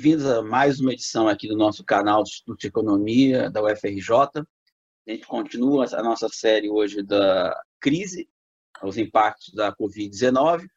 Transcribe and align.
Bem-vindos 0.00 0.26
a 0.26 0.40
mais 0.40 0.78
uma 0.78 0.92
edição 0.92 1.26
aqui 1.26 1.48
do 1.48 1.56
nosso 1.56 1.82
canal 1.82 2.22
de 2.22 2.30
Instituto 2.30 2.60
de 2.60 2.68
Economia 2.68 3.50
da 3.50 3.60
UFRJ. 3.60 4.12
A 4.14 5.10
gente 5.10 5.26
continua 5.26 5.86
a 5.92 6.02
nossa 6.04 6.28
série 6.28 6.70
hoje 6.70 7.02
da 7.02 7.60
crise, 7.80 8.30
os 8.80 8.96
impactos 8.96 9.52
da 9.54 9.74
Covid-19. 9.74 10.68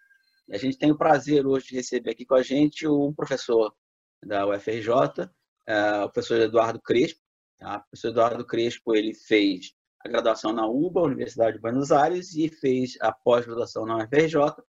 A 0.51 0.57
gente 0.57 0.75
tem 0.75 0.89
o 0.89 0.97
prazer 0.97 1.45
hoje 1.45 1.67
de 1.67 1.75
receber 1.75 2.09
aqui 2.09 2.25
com 2.25 2.33
a 2.33 2.41
gente 2.41 2.87
um 2.87 3.13
professor 3.13 3.71
da 4.25 4.47
UFRJ, 4.47 5.29
é, 5.67 6.03
o 6.03 6.09
professor 6.09 6.39
Eduardo 6.39 6.81
Crespo. 6.81 7.21
Tá? 7.59 7.77
O 7.77 7.89
professor 7.91 8.07
Eduardo 8.07 8.43
Crespo 8.43 8.95
ele 8.95 9.13
fez 9.13 9.71
a 10.03 10.09
graduação 10.09 10.51
na 10.51 10.65
UBA, 10.65 11.03
Universidade 11.03 11.57
de 11.57 11.61
Buenos 11.61 11.91
Aires, 11.91 12.33
e 12.33 12.49
fez 12.49 12.97
a 12.99 13.11
pós-graduação 13.11 13.85
na 13.85 13.97
UFRJ, 13.97 14.63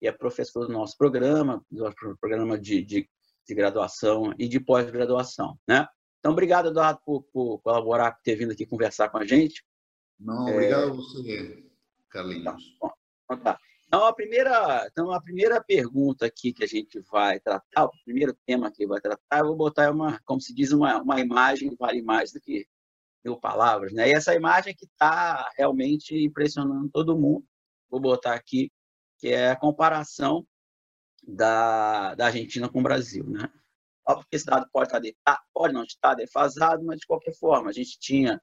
e 0.00 0.06
é 0.06 0.12
professor 0.12 0.68
do 0.68 0.72
nosso 0.72 0.96
programa, 0.96 1.60
do 1.68 1.82
nosso 1.82 1.96
programa 2.20 2.56
de, 2.56 2.84
de 2.84 3.10
de 3.50 3.54
graduação 3.56 4.32
e 4.38 4.48
de 4.48 4.60
pós-graduação, 4.60 5.58
né? 5.66 5.86
Então, 6.20 6.32
obrigado, 6.32 6.68
Eduardo, 6.68 7.00
por, 7.04 7.22
por, 7.32 7.58
colaborar, 7.62 8.12
por 8.12 8.22
ter 8.22 8.36
vindo 8.36 8.52
aqui 8.52 8.64
conversar 8.64 9.08
com 9.08 9.18
a 9.18 9.26
gente. 9.26 9.64
Não, 10.18 10.46
obrigado 10.46 10.88
é... 10.88 10.90
a 10.90 10.92
você, 10.92 11.64
Carlinhos. 12.08 12.44
Tá, 12.44 12.56
então, 13.24 13.42
tá. 13.42 13.58
Então, 13.86 14.04
a 14.04 14.12
primeira, 14.12 14.86
então, 14.88 15.10
a 15.10 15.20
primeira 15.20 15.60
pergunta 15.60 16.26
aqui 16.26 16.52
que 16.52 16.62
a 16.62 16.66
gente 16.66 17.00
vai 17.10 17.40
tratar, 17.40 17.86
o 17.86 17.90
primeiro 18.04 18.36
tema 18.46 18.70
que 18.70 18.86
vai 18.86 19.00
tratar, 19.00 19.40
eu 19.40 19.46
vou 19.46 19.56
botar 19.56 19.90
uma, 19.90 20.20
como 20.24 20.40
se 20.40 20.54
diz, 20.54 20.70
uma, 20.70 21.02
uma 21.02 21.18
imagem 21.18 21.74
vale 21.76 22.00
mais 22.00 22.30
do 22.32 22.40
que 22.40 22.68
mil 23.24 23.36
palavras, 23.36 23.92
né? 23.92 24.08
E 24.08 24.12
essa 24.12 24.32
imagem 24.32 24.76
que 24.76 24.84
está 24.84 25.50
realmente 25.56 26.14
impressionando 26.14 26.88
todo 26.90 27.18
mundo, 27.18 27.44
vou 27.90 27.98
botar 27.98 28.34
aqui, 28.34 28.70
que 29.18 29.28
é 29.28 29.50
a 29.50 29.56
comparação 29.56 30.46
da, 31.26 32.14
da 32.14 32.26
Argentina 32.26 32.68
com 32.68 32.80
o 32.80 32.82
Brasil. 32.82 33.24
Né? 33.28 33.50
Óbvio 34.06 34.26
que 34.30 34.36
esse 34.36 34.46
dado 34.46 34.66
pode, 34.72 34.88
estar, 34.88 35.00
tá, 35.24 35.40
pode 35.52 35.74
não 35.74 35.84
estar 35.84 36.14
defasado, 36.14 36.84
mas 36.84 37.00
de 37.00 37.06
qualquer 37.06 37.34
forma, 37.34 37.70
a 37.70 37.72
gente 37.72 37.98
tinha, 37.98 38.40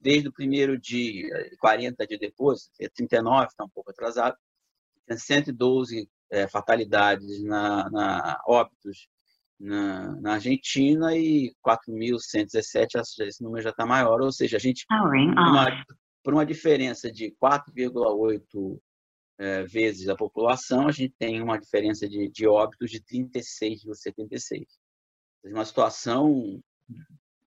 desde 0.00 0.28
o 0.28 0.32
primeiro 0.32 0.78
dia, 0.78 1.28
40 1.58 2.06
dias 2.06 2.20
depois, 2.20 2.70
39, 2.94 3.46
está 3.46 3.64
um 3.64 3.68
pouco 3.68 3.90
atrasado, 3.90 4.36
112 5.10 6.08
é, 6.30 6.46
fatalidades 6.46 7.42
na, 7.42 7.88
na 7.90 8.40
óbitos 8.46 9.08
na, 9.58 10.14
na, 10.20 10.34
Argentina 10.34 11.16
e 11.16 11.52
4.117, 11.66 13.00
esse 13.26 13.42
número 13.42 13.62
já 13.62 13.70
está 13.70 13.86
maior, 13.86 14.20
ou 14.20 14.30
seja, 14.30 14.56
a 14.56 14.60
gente, 14.60 14.84
uma, 14.90 15.84
por 16.22 16.34
uma 16.34 16.46
diferença 16.46 17.10
de 17.10 17.34
4,8 17.42 18.78
é, 19.38 19.62
vezes 19.62 20.08
a 20.08 20.16
população, 20.16 20.88
a 20.88 20.92
gente 20.92 21.14
tem 21.18 21.40
uma 21.40 21.58
diferença 21.58 22.08
de, 22.08 22.28
de 22.28 22.46
óbitos 22.46 22.90
de 22.90 23.00
36,76. 23.00 24.66
Uma 25.44 25.64
situação, 25.64 26.60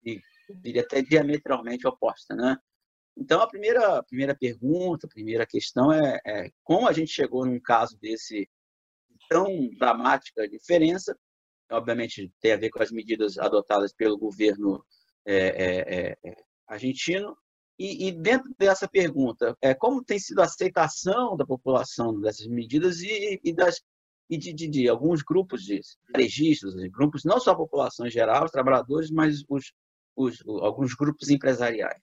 eu 0.05 0.21
diria 0.63 0.83
até 0.83 1.03
diametralmente 1.03 1.87
oposta, 1.87 2.35
né? 2.35 2.57
Então, 3.17 3.41
a 3.43 3.49
primeira, 3.49 3.99
a 3.99 4.03
primeira 4.03 4.35
pergunta, 4.35 5.07
a 5.07 5.11
primeira 5.11 5.45
questão 5.45 5.93
é, 5.93 6.21
é 6.25 6.51
como 6.63 6.89
a 6.89 6.93
gente 6.93 7.11
chegou 7.11 7.45
num 7.45 7.61
caso 7.61 7.99
desse 7.99 8.49
tão 9.29 9.69
dramática 9.79 10.49
diferença, 10.49 11.19
obviamente 11.71 12.33
tem 12.41 12.53
a 12.53 12.57
ver 12.57 12.71
com 12.71 12.83
as 12.83 12.91
medidas 12.91 13.37
adotadas 13.39 13.93
pelo 13.93 14.19
governo 14.19 14.85
é, 15.25 15.37
é, 15.37 16.19
é, 16.25 16.37
argentino, 16.67 17.37
e, 17.81 18.09
e, 18.09 18.13
dentro 18.13 18.55
dessa 18.59 18.87
pergunta, 18.87 19.57
é, 19.63 19.73
como 19.73 20.05
tem 20.05 20.19
sido 20.19 20.41
a 20.41 20.45
aceitação 20.45 21.35
da 21.35 21.47
população 21.47 22.21
dessas 22.21 22.47
medidas 22.47 23.01
e, 23.01 23.41
e 23.43 23.55
das, 23.55 23.81
e 24.29 24.37
de, 24.37 24.53
de, 24.53 24.69
de, 24.69 24.87
alguns 24.87 25.23
grupos 25.23 25.63
de 25.63 25.81
registros, 26.15 26.75
grupos, 26.91 27.25
não 27.25 27.41
só 27.41 27.53
a 27.53 27.57
população 27.57 28.07
em 28.07 28.11
geral, 28.11 28.45
os 28.45 28.51
trabalhadores, 28.51 29.11
mas 29.11 29.43
os, 29.49 29.73
os, 30.15 30.43
alguns 30.47 30.93
grupos 30.93 31.31
empresariais? 31.31 32.03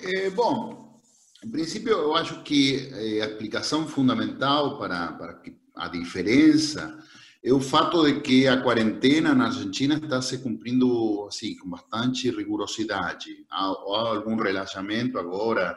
É, 0.00 0.30
bom, 0.30 1.00
em 1.44 1.50
princípio, 1.52 1.92
eu 1.92 2.16
acho 2.16 2.42
que 2.42 2.88
é, 2.92 3.22
a 3.22 3.26
explicação 3.26 3.86
fundamental 3.86 4.78
para, 4.78 5.12
para 5.12 5.40
a 5.76 5.86
diferença 5.86 6.98
é 7.44 7.52
o 7.52 7.60
fato 7.60 8.04
de 8.04 8.20
que 8.20 8.46
a 8.46 8.62
quarentena 8.62 9.34
na 9.34 9.46
Argentina 9.46 9.96
está 9.96 10.22
se 10.22 10.38
cumprindo 10.38 11.26
assim 11.26 11.56
com 11.56 11.68
bastante 11.68 12.30
rigorosidade. 12.30 13.44
Há, 13.50 13.64
há 13.64 14.08
algum 14.14 14.36
relaxamento 14.36 15.18
agora 15.18 15.76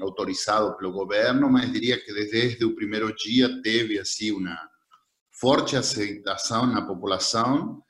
autorizado 0.00 0.76
pelo 0.76 0.92
governo, 0.92 1.50
mas 1.50 1.72
diria 1.72 2.00
que 2.00 2.12
desde 2.12 2.64
o 2.64 2.74
primeiro 2.74 3.14
dia 3.14 3.60
teve 3.62 3.98
assim 3.98 4.30
uma 4.30 4.56
forte 5.30 5.76
aceitação 5.76 6.66
na 6.66 6.82
população 6.82 7.82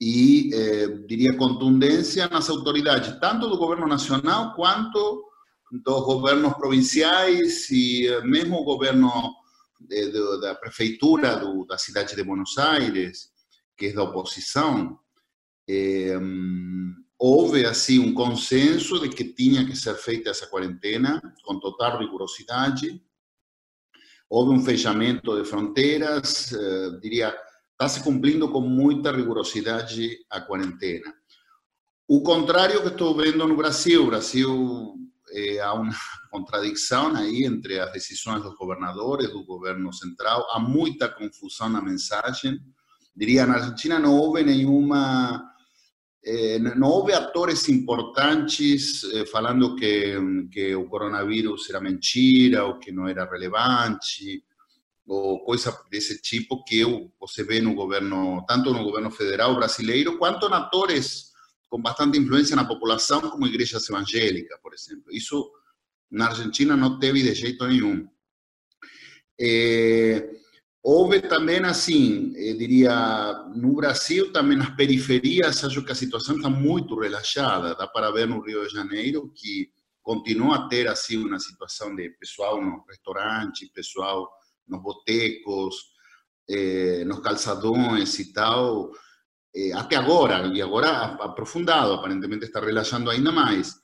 e 0.00 0.50
eh, 0.54 0.86
diria 1.06 1.36
contundência 1.36 2.28
nas 2.28 2.48
autoridades, 2.48 3.18
tanto 3.20 3.48
do 3.48 3.58
governo 3.58 3.86
nacional 3.86 4.54
quanto 4.54 5.24
dos 5.70 6.04
governos 6.04 6.54
provinciais 6.54 7.70
e 7.70 8.08
eh, 8.08 8.22
mesmo 8.22 8.56
o 8.56 8.64
governo 8.64 9.10
de, 9.88 10.12
de, 10.12 10.40
da 10.40 10.54
prefeitura 10.54 11.36
do, 11.36 11.64
da 11.64 11.78
cidade 11.78 12.14
de 12.14 12.22
Buenos 12.22 12.56
Aires, 12.58 13.30
que 13.76 13.86
é 13.86 13.92
da 13.92 14.02
oposição, 14.02 14.98
é, 15.68 16.18
houve 17.18 17.64
assim 17.64 17.98
um 17.98 18.12
consenso 18.12 19.00
de 19.00 19.08
que 19.08 19.24
tinha 19.24 19.64
que 19.64 19.74
ser 19.76 19.94
feita 19.94 20.30
essa 20.30 20.46
quarentena 20.46 21.20
com 21.44 21.58
total 21.58 21.98
rigorosidade. 21.98 23.02
Houve 24.28 24.54
um 24.54 24.64
fechamento 24.64 25.36
de 25.36 25.48
fronteiras, 25.48 26.52
eh, 26.52 26.98
diria, 27.00 27.34
está 27.72 27.88
se 27.88 28.02
cumprindo 28.02 28.50
com 28.50 28.60
muita 28.60 29.12
rigorosidade 29.12 30.18
a 30.30 30.40
quarentena. 30.40 31.14
O 32.06 32.22
contrário 32.22 32.82
que 32.82 32.88
estou 32.88 33.16
vendo 33.16 33.46
no 33.46 33.56
Brasil, 33.56 34.02
o 34.02 34.06
Brasil 34.06 34.94
eh, 35.34 35.60
há 35.60 35.74
uma 35.74 35.92
contradição 36.30 37.14
aí 37.16 37.44
entre 37.44 37.80
as 37.80 37.92
decisões 37.92 38.42
dos 38.42 38.54
governadores, 38.54 39.30
do 39.30 39.44
governo 39.44 39.92
central, 39.92 40.46
há 40.50 40.60
muita 40.60 41.08
confusão 41.08 41.68
na 41.68 41.82
mensagem. 41.82 42.60
Diria, 43.14 43.46
na 43.46 43.54
Argentina 43.54 43.98
não 43.98 44.14
houve 44.16 44.44
nenhuma. 44.44 45.42
Eh, 46.24 46.58
não 46.58 46.88
houve 46.88 47.12
atores 47.12 47.68
importantes 47.68 49.04
eh, 49.12 49.26
falando 49.26 49.76
que, 49.76 50.16
que 50.50 50.74
o 50.74 50.88
coronavírus 50.88 51.68
era 51.68 51.80
mentira 51.80 52.64
ou 52.64 52.78
que 52.78 52.90
não 52.90 53.06
era 53.06 53.28
relevante 53.28 54.42
ou 55.06 55.44
coisa 55.44 55.76
desse 55.90 56.20
tipo 56.22 56.64
que 56.64 56.82
você 57.20 57.44
vê 57.44 57.60
no 57.60 57.74
governo, 57.74 58.42
tanto 58.48 58.72
no 58.72 58.82
governo 58.82 59.10
federal 59.10 59.54
brasileiro, 59.54 60.16
quanto 60.16 60.46
em 60.46 60.52
atores 60.54 61.33
com 61.74 61.82
bastante 61.82 62.16
influência 62.16 62.54
na 62.54 62.64
população, 62.64 63.20
como 63.20 63.48
igrejas 63.48 63.90
evangélicas, 63.90 64.60
por 64.62 64.72
exemplo. 64.72 65.06
Isso 65.10 65.50
na 66.08 66.26
Argentina 66.28 66.76
não 66.76 67.00
teve 67.00 67.20
de 67.20 67.34
jeito 67.34 67.66
nenhum. 67.66 68.08
É, 69.40 70.30
houve 70.80 71.20
também, 71.22 71.58
assim, 71.64 72.32
eu 72.36 72.56
diria, 72.56 73.48
no 73.56 73.74
Brasil, 73.74 74.32
também 74.32 74.56
nas 74.56 74.70
periferias, 74.76 75.64
acho 75.64 75.84
que 75.84 75.90
a 75.90 75.96
situação 75.96 76.36
está 76.36 76.48
muito 76.48 76.96
relaxada. 76.96 77.74
Dá 77.74 77.88
para 77.88 78.12
ver 78.12 78.28
no 78.28 78.40
Rio 78.40 78.64
de 78.68 78.72
Janeiro 78.72 79.32
que 79.34 79.68
continua 80.00 80.54
a 80.54 80.68
ter, 80.68 80.86
assim, 80.86 81.16
uma 81.16 81.40
situação 81.40 81.92
de 81.96 82.08
pessoal 82.10 82.64
nos 82.64 82.86
restaurantes, 82.88 83.68
pessoal 83.72 84.30
nos 84.68 84.80
botecos, 84.80 85.74
eh, 86.48 87.04
nos 87.04 87.18
calçadões 87.18 88.16
e 88.20 88.32
tal, 88.32 88.92
eh, 89.54 89.72
até 89.72 89.96
agora, 89.96 90.46
e 90.48 90.60
agora 90.60 91.14
aprofundado, 91.14 91.92
aparentemente 91.92 92.44
está 92.44 92.60
relaxando 92.60 93.10
ainda 93.10 93.30
mais. 93.30 93.74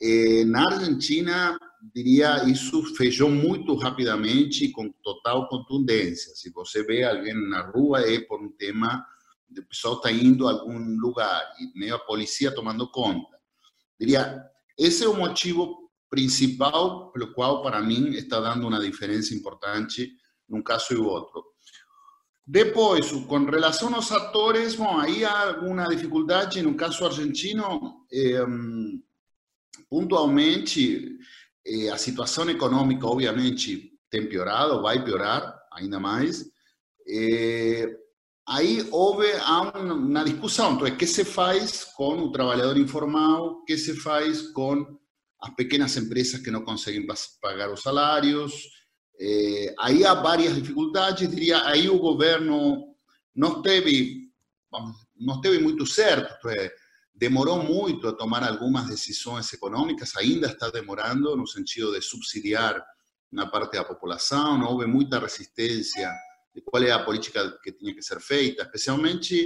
Eh, 0.00 0.44
na 0.46 0.66
Argentina, 0.66 1.58
diria, 1.94 2.44
isso 2.48 2.82
fechou 2.94 3.30
muito 3.30 3.74
rapidamente 3.74 4.64
e 4.64 4.72
com 4.72 4.90
total 5.02 5.48
contundência. 5.48 6.34
Se 6.34 6.50
você 6.50 6.82
vê 6.82 7.04
alguém 7.04 7.34
na 7.48 7.62
rua, 7.70 8.00
é 8.00 8.20
por 8.20 8.40
um 8.40 8.50
tema 8.50 9.04
de 9.48 9.62
pessoal 9.62 9.96
está 9.96 10.10
indo 10.10 10.48
a 10.48 10.52
algum 10.52 10.98
lugar 10.98 11.42
e 11.60 11.78
meio 11.78 11.94
a 11.94 11.98
polícia 11.98 12.52
tomando 12.52 12.90
conta. 12.90 13.38
Diria, 13.98 14.42
esse 14.76 15.04
é 15.04 15.08
o 15.08 15.16
motivo 15.16 15.90
principal 16.10 17.12
pelo 17.12 17.32
qual, 17.32 17.62
para 17.62 17.80
mim, 17.80 18.10
está 18.10 18.40
dando 18.40 18.66
uma 18.66 18.80
diferença 18.80 19.34
importante 19.34 20.10
num 20.48 20.62
caso 20.62 20.92
e 20.92 20.96
outro. 20.96 21.44
Depois, 22.46 23.10
com 23.10 23.44
relação 23.44 23.94
aos 23.94 24.12
atores, 24.12 24.74
bom, 24.74 24.98
aí 24.98 25.24
há 25.24 25.48
alguma 25.48 25.88
dificuldade 25.88 26.60
no 26.60 26.74
caso 26.74 27.04
argentino. 27.06 28.04
Eh, 28.12 28.44
pontualmente, 29.88 31.18
eh, 31.66 31.88
a 31.88 31.96
situação 31.96 32.48
econômica, 32.50 33.06
obviamente, 33.06 33.92
tem 34.10 34.28
piorado, 34.28 34.82
vai 34.82 35.02
piorar 35.02 35.58
ainda 35.72 35.98
mais. 35.98 36.44
Eh, 37.08 37.96
aí 38.46 38.86
houve 38.90 39.26
uma 39.74 40.24
discussão, 40.24 40.74
então, 40.74 40.86
o 40.86 40.96
que 40.96 41.06
se 41.06 41.24
faz 41.24 41.84
com 41.96 42.18
o 42.18 42.32
trabalhador 42.32 42.76
informal, 42.76 43.46
o 43.46 43.64
que 43.64 43.78
se 43.78 43.96
faz 43.96 44.42
com 44.52 44.98
as 45.40 45.54
pequenas 45.54 45.96
empresas 45.96 46.40
que 46.40 46.50
não 46.50 46.62
conseguem 46.62 47.06
pagar 47.40 47.72
os 47.72 47.82
salários, 47.82 48.52
eh, 49.20 49.74
aí 49.78 50.04
há 50.04 50.14
várias 50.14 50.54
dificuldades, 50.54 51.28
diria, 51.28 51.64
aí 51.66 51.88
o 51.88 51.98
governo 51.98 52.94
não 53.34 53.62
teve 53.62 54.24
não 55.16 55.36
esteve 55.36 55.58
muito 55.60 55.86
certo, 55.86 56.48
é, 56.48 56.72
demorou 57.14 57.62
muito 57.62 58.08
a 58.08 58.12
tomar 58.12 58.42
algumas 58.42 58.88
decisões 58.88 59.52
econômicas, 59.52 60.16
ainda 60.16 60.48
está 60.48 60.68
demorando 60.68 61.36
no 61.36 61.46
sentido 61.46 61.92
de 61.92 62.02
subsidiar 62.02 62.84
na 63.30 63.46
parte 63.46 63.76
da 63.76 63.84
população, 63.84 64.58
não 64.58 64.68
houve 64.68 64.86
muita 64.86 65.18
resistência 65.18 66.12
de 66.54 66.60
qual 66.60 66.82
é 66.82 66.90
a 66.90 67.04
política 67.04 67.56
que 67.62 67.72
tinha 67.72 67.94
que 67.94 68.02
ser 68.02 68.20
feita, 68.20 68.62
especialmente 68.62 69.44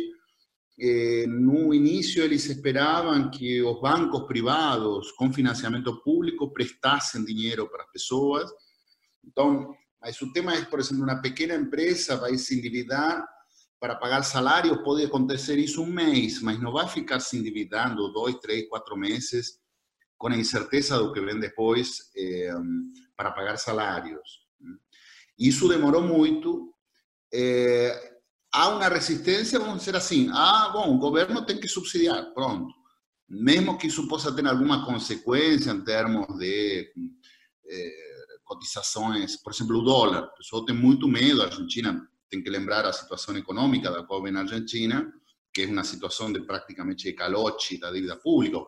eh, 0.80 1.26
no 1.26 1.74
início 1.74 2.22
eles 2.22 2.44
esperavam 2.46 3.30
que 3.30 3.62
os 3.62 3.80
bancos 3.80 4.26
privados 4.26 5.10
com 5.12 5.32
financiamento 5.32 6.02
público 6.02 6.52
prestassem 6.52 7.24
dinheiro 7.24 7.68
para 7.68 7.82
as 7.82 7.90
pessoas. 7.90 8.50
Então, 9.28 9.74
mas 10.00 10.20
o 10.22 10.32
tema 10.32 10.54
é, 10.54 10.64
por 10.64 10.80
exemplo, 10.80 11.04
uma 11.04 11.20
pequena 11.20 11.54
empresa 11.54 12.16
vai 12.16 12.36
se 12.38 12.58
endividar 12.58 13.26
para 13.78 13.94
pagar 13.94 14.22
salários, 14.22 14.82
pode 14.82 15.04
acontecer 15.04 15.58
isso 15.58 15.82
um 15.82 15.86
mês, 15.86 16.40
mas 16.42 16.60
não 16.60 16.72
vai 16.72 16.88
ficar 16.88 17.20
se 17.20 17.36
endividando 17.36 18.12
dois, 18.12 18.36
três, 18.36 18.68
quatro 18.68 18.96
meses 18.96 19.58
com 20.16 20.28
a 20.28 20.36
incerteza 20.36 20.98
do 20.98 21.12
que 21.12 21.20
vem 21.20 21.38
depois 21.38 22.10
eh, 22.16 22.52
para 23.16 23.30
pagar 23.30 23.56
salários. 23.56 24.40
Isso 25.38 25.68
demorou 25.68 26.02
muito. 26.02 26.74
Eh, 27.32 28.18
há 28.52 28.68
uma 28.70 28.88
resistência, 28.88 29.60
vamos 29.60 29.78
dizer 29.78 29.94
assim, 29.94 30.28
ah, 30.32 30.70
bom, 30.72 30.96
o 30.96 30.98
governo 30.98 31.46
tem 31.46 31.60
que 31.60 31.68
subsidiar, 31.68 32.34
pronto. 32.34 32.74
Mesmo 33.28 33.78
que 33.78 33.86
isso 33.86 34.08
possa 34.08 34.34
ter 34.34 34.44
alguma 34.46 34.84
consequência 34.84 35.70
em 35.70 35.84
termos 35.84 36.26
de 36.36 36.90
eh, 37.68 38.07
cotizações, 38.48 39.36
por 39.36 39.52
exemplo, 39.52 39.78
o 39.78 39.82
dólar. 39.82 40.24
O 40.24 40.34
pessoal 40.38 40.64
tem 40.64 40.74
muito 40.74 41.06
medo, 41.06 41.42
a 41.42 41.44
Argentina 41.44 42.08
tem 42.30 42.42
que 42.42 42.50
lembrar 42.50 42.84
a 42.86 42.92
situação 42.92 43.36
econômica 43.36 43.90
da 43.90 44.02
qual 44.02 44.22
vem 44.22 44.34
a 44.34 44.40
Argentina, 44.40 45.12
que 45.52 45.62
é 45.62 45.66
uma 45.66 45.84
situação 45.84 46.32
de 46.32 46.40
praticamente 46.40 47.12
calote 47.12 47.78
da 47.78 47.92
dívida 47.92 48.16
pública, 48.16 48.58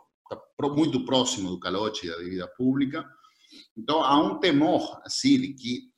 muito 0.63 1.05
próximo 1.05 1.51
do 1.51 1.59
calote 1.59 2.07
da 2.07 2.17
dívida 2.19 2.47
pública. 2.49 3.05
Então, 3.77 4.03
há 4.05 4.21
um 4.23 4.39
temor, 4.39 5.01
assim, 5.05 5.41
de 5.41 5.55
que 5.55 5.91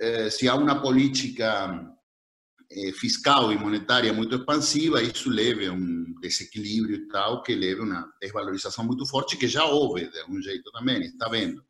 eh, 0.00 0.30
se 0.30 0.48
há 0.48 0.54
uma 0.54 0.80
política 0.80 1.92
eh, 2.70 2.92
fiscal 2.92 3.52
e 3.52 3.58
monetária 3.58 4.12
muito 4.12 4.36
expansiva, 4.36 5.02
isso 5.02 5.28
leve 5.28 5.66
a 5.66 5.72
um 5.72 6.14
desequilíbrio 6.20 6.96
e 6.96 7.08
tal, 7.08 7.42
que 7.42 7.54
leve 7.54 7.80
a 7.80 7.84
uma 7.84 8.12
desvalorização 8.20 8.84
muito 8.84 9.04
forte, 9.06 9.36
que 9.36 9.48
já 9.48 9.64
houve, 9.64 10.08
de 10.08 10.20
algum 10.20 10.40
jeito 10.40 10.70
também, 10.72 11.02
está 11.02 11.28
vendo. 11.28 11.64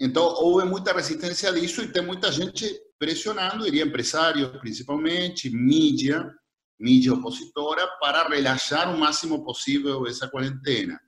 Então, 0.00 0.24
houve 0.24 0.66
muita 0.66 0.92
resistência 0.92 1.52
disso 1.52 1.82
e 1.82 1.92
tem 1.92 2.04
muita 2.04 2.30
gente 2.32 2.68
pressionando, 2.98 3.64
diria 3.64 3.84
empresários 3.84 4.48
principalmente, 4.58 5.50
mídia, 5.50 6.32
mídia 6.78 7.14
opositora, 7.14 7.86
para 8.00 8.28
relaxar 8.28 8.92
o 8.94 8.98
máximo 8.98 9.44
possível 9.44 10.06
essa 10.06 10.28
quarentena. 10.28 11.00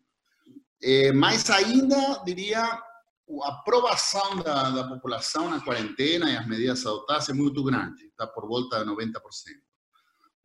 É, 0.83 1.11
mas 1.13 1.49
ainda, 1.51 2.23
diria, 2.25 2.63
a 2.63 3.49
aprovação 3.49 4.37
da, 4.37 4.71
da, 4.71 4.89
população 4.89 5.51
na 5.51 5.61
quarentena 5.61 6.31
e 6.31 6.37
as 6.37 6.47
medidas 6.47 6.87
adotadas 6.87 7.29
é 7.29 7.33
muito 7.33 7.63
grande, 7.65 8.05
está 8.05 8.27
por 8.27 8.47
volta 8.47 8.85
de 8.85 8.91
90%. 8.91 9.13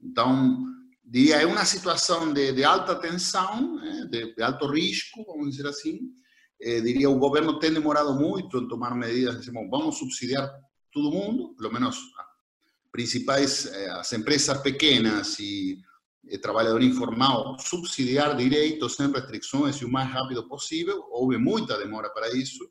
Então, 0.01 0.57
diria, 1.03 1.41
é 1.41 1.45
uma 1.45 1.63
situação 1.63 2.33
de, 2.33 2.53
de 2.53 2.63
alta 2.63 2.95
tensão, 2.95 3.75
né, 3.75 4.07
de, 4.09 4.33
de, 4.33 4.41
alto 4.41 4.65
risco, 4.67 5.23
vamos 5.27 5.51
dizer 5.51 5.67
assim, 5.67 5.99
eh, 6.61 6.79
diria, 6.81 7.09
o 7.09 7.17
governo 7.17 7.57
tem 7.59 7.73
demorado 7.73 8.13
muito 8.13 8.59
em 8.59 8.67
tomar 8.67 8.93
medidas, 8.95 9.39
dizemos, 9.39 9.67
vamos 9.69 9.97
subsidiar 9.97 10.47
todo 10.91 11.11
mundo, 11.11 11.55
pelo 11.55 11.73
menos 11.73 11.97
principais, 12.91 13.65
eh, 13.65 13.89
as 13.89 14.11
empresas 14.13 14.61
pequenas 14.61 15.39
e 15.39 15.79
eh, 16.29 16.37
trabalhador 16.37 16.83
informal, 16.83 17.57
subsidiar 17.59 18.35
direitos 18.35 18.95
sem 18.95 19.11
restrições 19.11 19.77
e 19.77 19.85
o 19.85 19.91
mais 19.91 20.09
rápido 20.09 20.47
possível. 20.47 21.03
Houve 21.09 21.37
muita 21.37 21.77
demora 21.77 22.09
para 22.09 22.29
isso. 22.35 22.69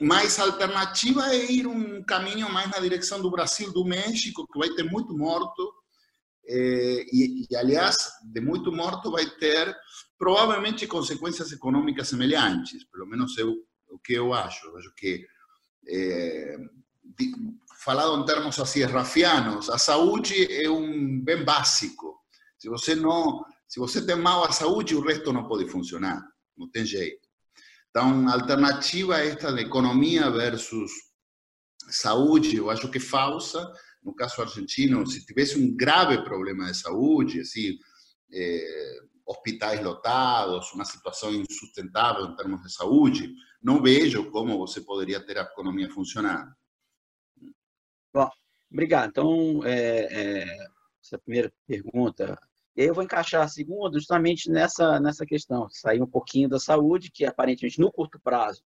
Mas 0.00 0.38
a 0.38 0.44
alternativa 0.44 1.34
é 1.34 1.50
ir 1.50 1.66
um 1.66 2.02
caminho 2.04 2.50
mais 2.50 2.70
na 2.70 2.78
direção 2.78 3.20
do 3.20 3.30
Brasil, 3.30 3.72
do 3.72 3.84
México, 3.84 4.46
que 4.50 4.58
vai 4.58 4.70
ter 4.70 4.84
muito 4.84 5.16
morto. 5.16 5.74
Eh, 6.46 7.04
e, 7.12 7.46
e, 7.50 7.56
aliás, 7.56 7.96
de 8.24 8.40
muito 8.40 8.72
morto 8.72 9.10
vai 9.10 9.26
ter 9.38 9.74
provavelmente 10.18 10.86
consequências 10.86 11.52
econômicas 11.52 12.08
semelhantes, 12.08 12.84
pelo 12.84 13.06
menos 13.06 13.36
eu, 13.38 13.54
o 13.88 13.98
que 13.98 14.14
eu 14.14 14.32
acho. 14.34 14.66
Eu 14.66 14.76
acho 14.78 14.92
que, 14.94 15.26
é, 15.88 16.56
falado 17.84 18.20
em 18.20 18.24
termos 18.24 18.58
assim, 18.58 18.82
rafianos, 18.82 19.70
a 19.70 19.78
saúde 19.78 20.46
é 20.62 20.68
um 20.68 21.22
bem 21.22 21.44
básico. 21.44 22.18
Se 22.58 22.68
você 22.68 22.94
não, 22.94 23.44
se 23.66 23.80
você 23.80 24.04
tem 24.04 24.16
mal 24.16 24.44
a 24.44 24.52
saúde, 24.52 24.94
o 24.94 25.00
resto 25.00 25.32
não 25.32 25.46
pode 25.46 25.68
funcionar, 25.68 26.22
não 26.56 26.68
tem 26.70 26.84
jeito. 26.84 27.28
Então, 27.90 28.28
a 28.28 28.34
alternativa 28.34 29.18
esta 29.18 29.52
de 29.52 29.62
economia 29.62 30.30
versus 30.30 30.90
saúde, 31.88 32.56
eu 32.56 32.70
acho 32.70 32.90
que 32.90 33.00
falsa. 33.00 33.70
No 34.02 34.14
caso 34.14 34.40
argentino, 34.40 35.06
se 35.06 35.24
tivesse 35.24 35.58
um 35.58 35.76
grave 35.76 36.22
problema 36.24 36.66
de 36.66 36.76
saúde, 36.76 37.40
assim, 37.40 37.78
é, 38.32 39.00
hospitais 39.26 39.82
lotados, 39.82 40.72
uma 40.72 40.84
situação 40.84 41.32
insustentável 41.32 42.26
em 42.26 42.36
termos 42.36 42.62
de 42.62 42.72
saúde, 42.72 43.34
não 43.62 43.82
vejo 43.82 44.30
como 44.30 44.58
você 44.58 44.80
poderia 44.80 45.24
ter 45.24 45.38
a 45.38 45.42
economia 45.42 45.90
funcionando. 45.90 46.50
Bom, 48.12 48.28
obrigado. 48.72 49.10
Então, 49.10 49.64
é, 49.64 50.08
é, 50.10 50.56
essa 51.02 51.18
primeira 51.18 51.52
pergunta, 51.66 52.38
e 52.76 52.82
aí 52.82 52.88
eu 52.88 52.94
vou 52.94 53.04
encaixar 53.04 53.42
a 53.42 53.48
segunda 53.48 53.98
justamente 53.98 54.50
nessa, 54.50 54.98
nessa 54.98 55.26
questão, 55.26 55.68
sair 55.68 56.00
um 56.00 56.06
pouquinho 56.06 56.48
da 56.48 56.58
saúde, 56.58 57.10
que 57.10 57.24
aparentemente 57.24 57.80
no 57.80 57.92
curto 57.92 58.18
prazo 58.18 58.62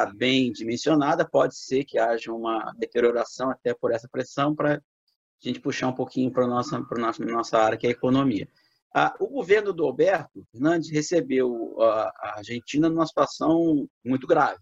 está 0.00 0.06
bem 0.06 0.50
dimensionada, 0.50 1.28
pode 1.28 1.56
ser 1.56 1.84
que 1.84 1.98
haja 1.98 2.32
uma 2.32 2.72
deterioração 2.78 3.50
até 3.50 3.74
por 3.74 3.92
essa 3.92 4.08
pressão 4.08 4.54
para 4.54 4.76
a 4.76 4.80
gente 5.40 5.60
puxar 5.60 5.88
um 5.88 5.94
pouquinho 5.94 6.30
para 6.30 6.44
a 6.44 6.48
nossa, 6.48 6.78
nossa, 6.78 7.24
nossa 7.24 7.58
área, 7.58 7.76
que 7.76 7.86
é 7.86 7.90
a 7.90 7.92
economia. 7.92 8.48
Ah, 8.94 9.14
o 9.20 9.28
governo 9.28 9.72
do 9.72 9.84
Alberto 9.84 10.44
Fernandes 10.50 10.90
recebeu 10.90 11.76
a 11.80 12.38
Argentina 12.38 12.88
numa 12.88 13.06
situação 13.06 13.88
muito 14.04 14.26
grave, 14.26 14.58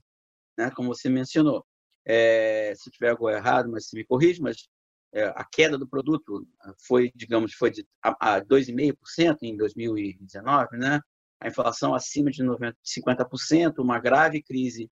né? 0.56 0.70
como 0.74 0.88
você 0.88 1.08
mencionou. 1.08 1.64
É, 2.04 2.72
se 2.76 2.90
tiver 2.90 3.10
algo 3.10 3.28
errado, 3.28 3.70
mas 3.70 3.88
se 3.88 3.96
me 3.96 4.04
corrige, 4.04 4.40
mas 4.40 4.68
é, 5.12 5.24
a 5.26 5.44
queda 5.44 5.76
do 5.76 5.88
produto 5.88 6.46
foi, 6.86 7.12
digamos, 7.14 7.54
foi 7.54 7.70
de 7.70 7.86
a, 8.02 8.40
2,5% 8.40 9.36
em 9.42 9.56
2019, 9.56 10.78
né? 10.78 11.00
a 11.40 11.48
inflação 11.48 11.94
acima 11.94 12.30
de 12.30 12.42
90, 12.42 12.76
50%, 12.84 13.78
uma 13.78 13.98
grave 13.98 14.42
crise 14.42 14.90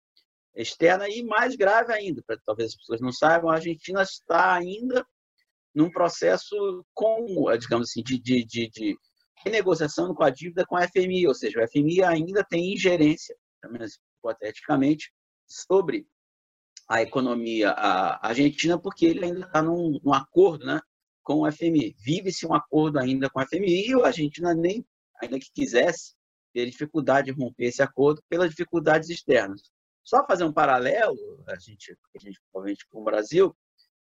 externa 0.55 1.09
e 1.09 1.23
mais 1.23 1.57
grave 1.57 1.93
ainda, 1.93 2.23
para 2.23 2.39
talvez 2.45 2.71
as 2.71 2.77
pessoas 2.77 3.01
não 3.01 3.13
saibam, 3.13 3.51
a 3.51 3.55
Argentina 3.55 4.03
está 4.03 4.55
ainda 4.55 5.05
num 5.75 5.91
processo 5.91 6.85
com, 6.95 7.27
digamos 7.59 7.91
assim, 7.91 8.03
de, 8.03 8.19
de, 8.19 8.45
de, 8.45 8.71
de 8.71 8.97
renegociação 9.45 10.15
com 10.15 10.23
a 10.23 10.31
dívida 10.31 10.65
com 10.65 10.77
a 10.77 10.87
FMI, 10.89 11.27
ou 11.27 11.35
seja, 11.35 11.61
o 11.61 11.69
FMI 11.69 12.03
ainda 12.03 12.45
tem 12.45 12.73
ingerência, 12.73 13.37
pelo 13.61 13.73
menos 13.73 13.99
hipoteticamente, 14.19 15.13
sobre 15.47 16.07
a 16.89 17.03
economia 17.03 17.73
argentina, 18.23 18.79
porque 18.79 19.07
ele 19.07 19.25
ainda 19.25 19.47
está 19.47 19.63
num, 19.63 19.99
num, 20.03 20.13
acordo 20.13 20.65
né, 20.65 20.81
com 21.23 21.43
o 21.43 21.51
FMI. 21.51 21.97
Vive-se 21.99 22.47
um 22.47 22.55
acordo 22.55 22.99
ainda 22.99 23.29
com 23.29 23.41
a 23.41 23.47
FMI 23.47 23.89
e 23.89 23.95
a 23.95 24.07
Argentina, 24.07 24.55
nem, 24.55 24.85
ainda 25.21 25.39
que 25.39 25.51
quisesse, 25.53 26.15
ter 26.53 26.67
dificuldade 26.67 27.33
de 27.33 27.39
romper 27.39 27.67
esse 27.67 27.83
acordo 27.83 28.23
pelas 28.29 28.51
dificuldades 28.51 29.11
externas. 29.11 29.74
Só 30.05 30.25
fazer 30.27 30.45
um 30.45 30.53
paralelo, 30.53 31.43
a 31.49 31.59
gente, 31.59 31.97
a 32.15 32.19
gente 32.19 32.39
provavelmente 32.53 32.87
com 32.89 33.01
o 33.01 33.05
Brasil, 33.05 33.57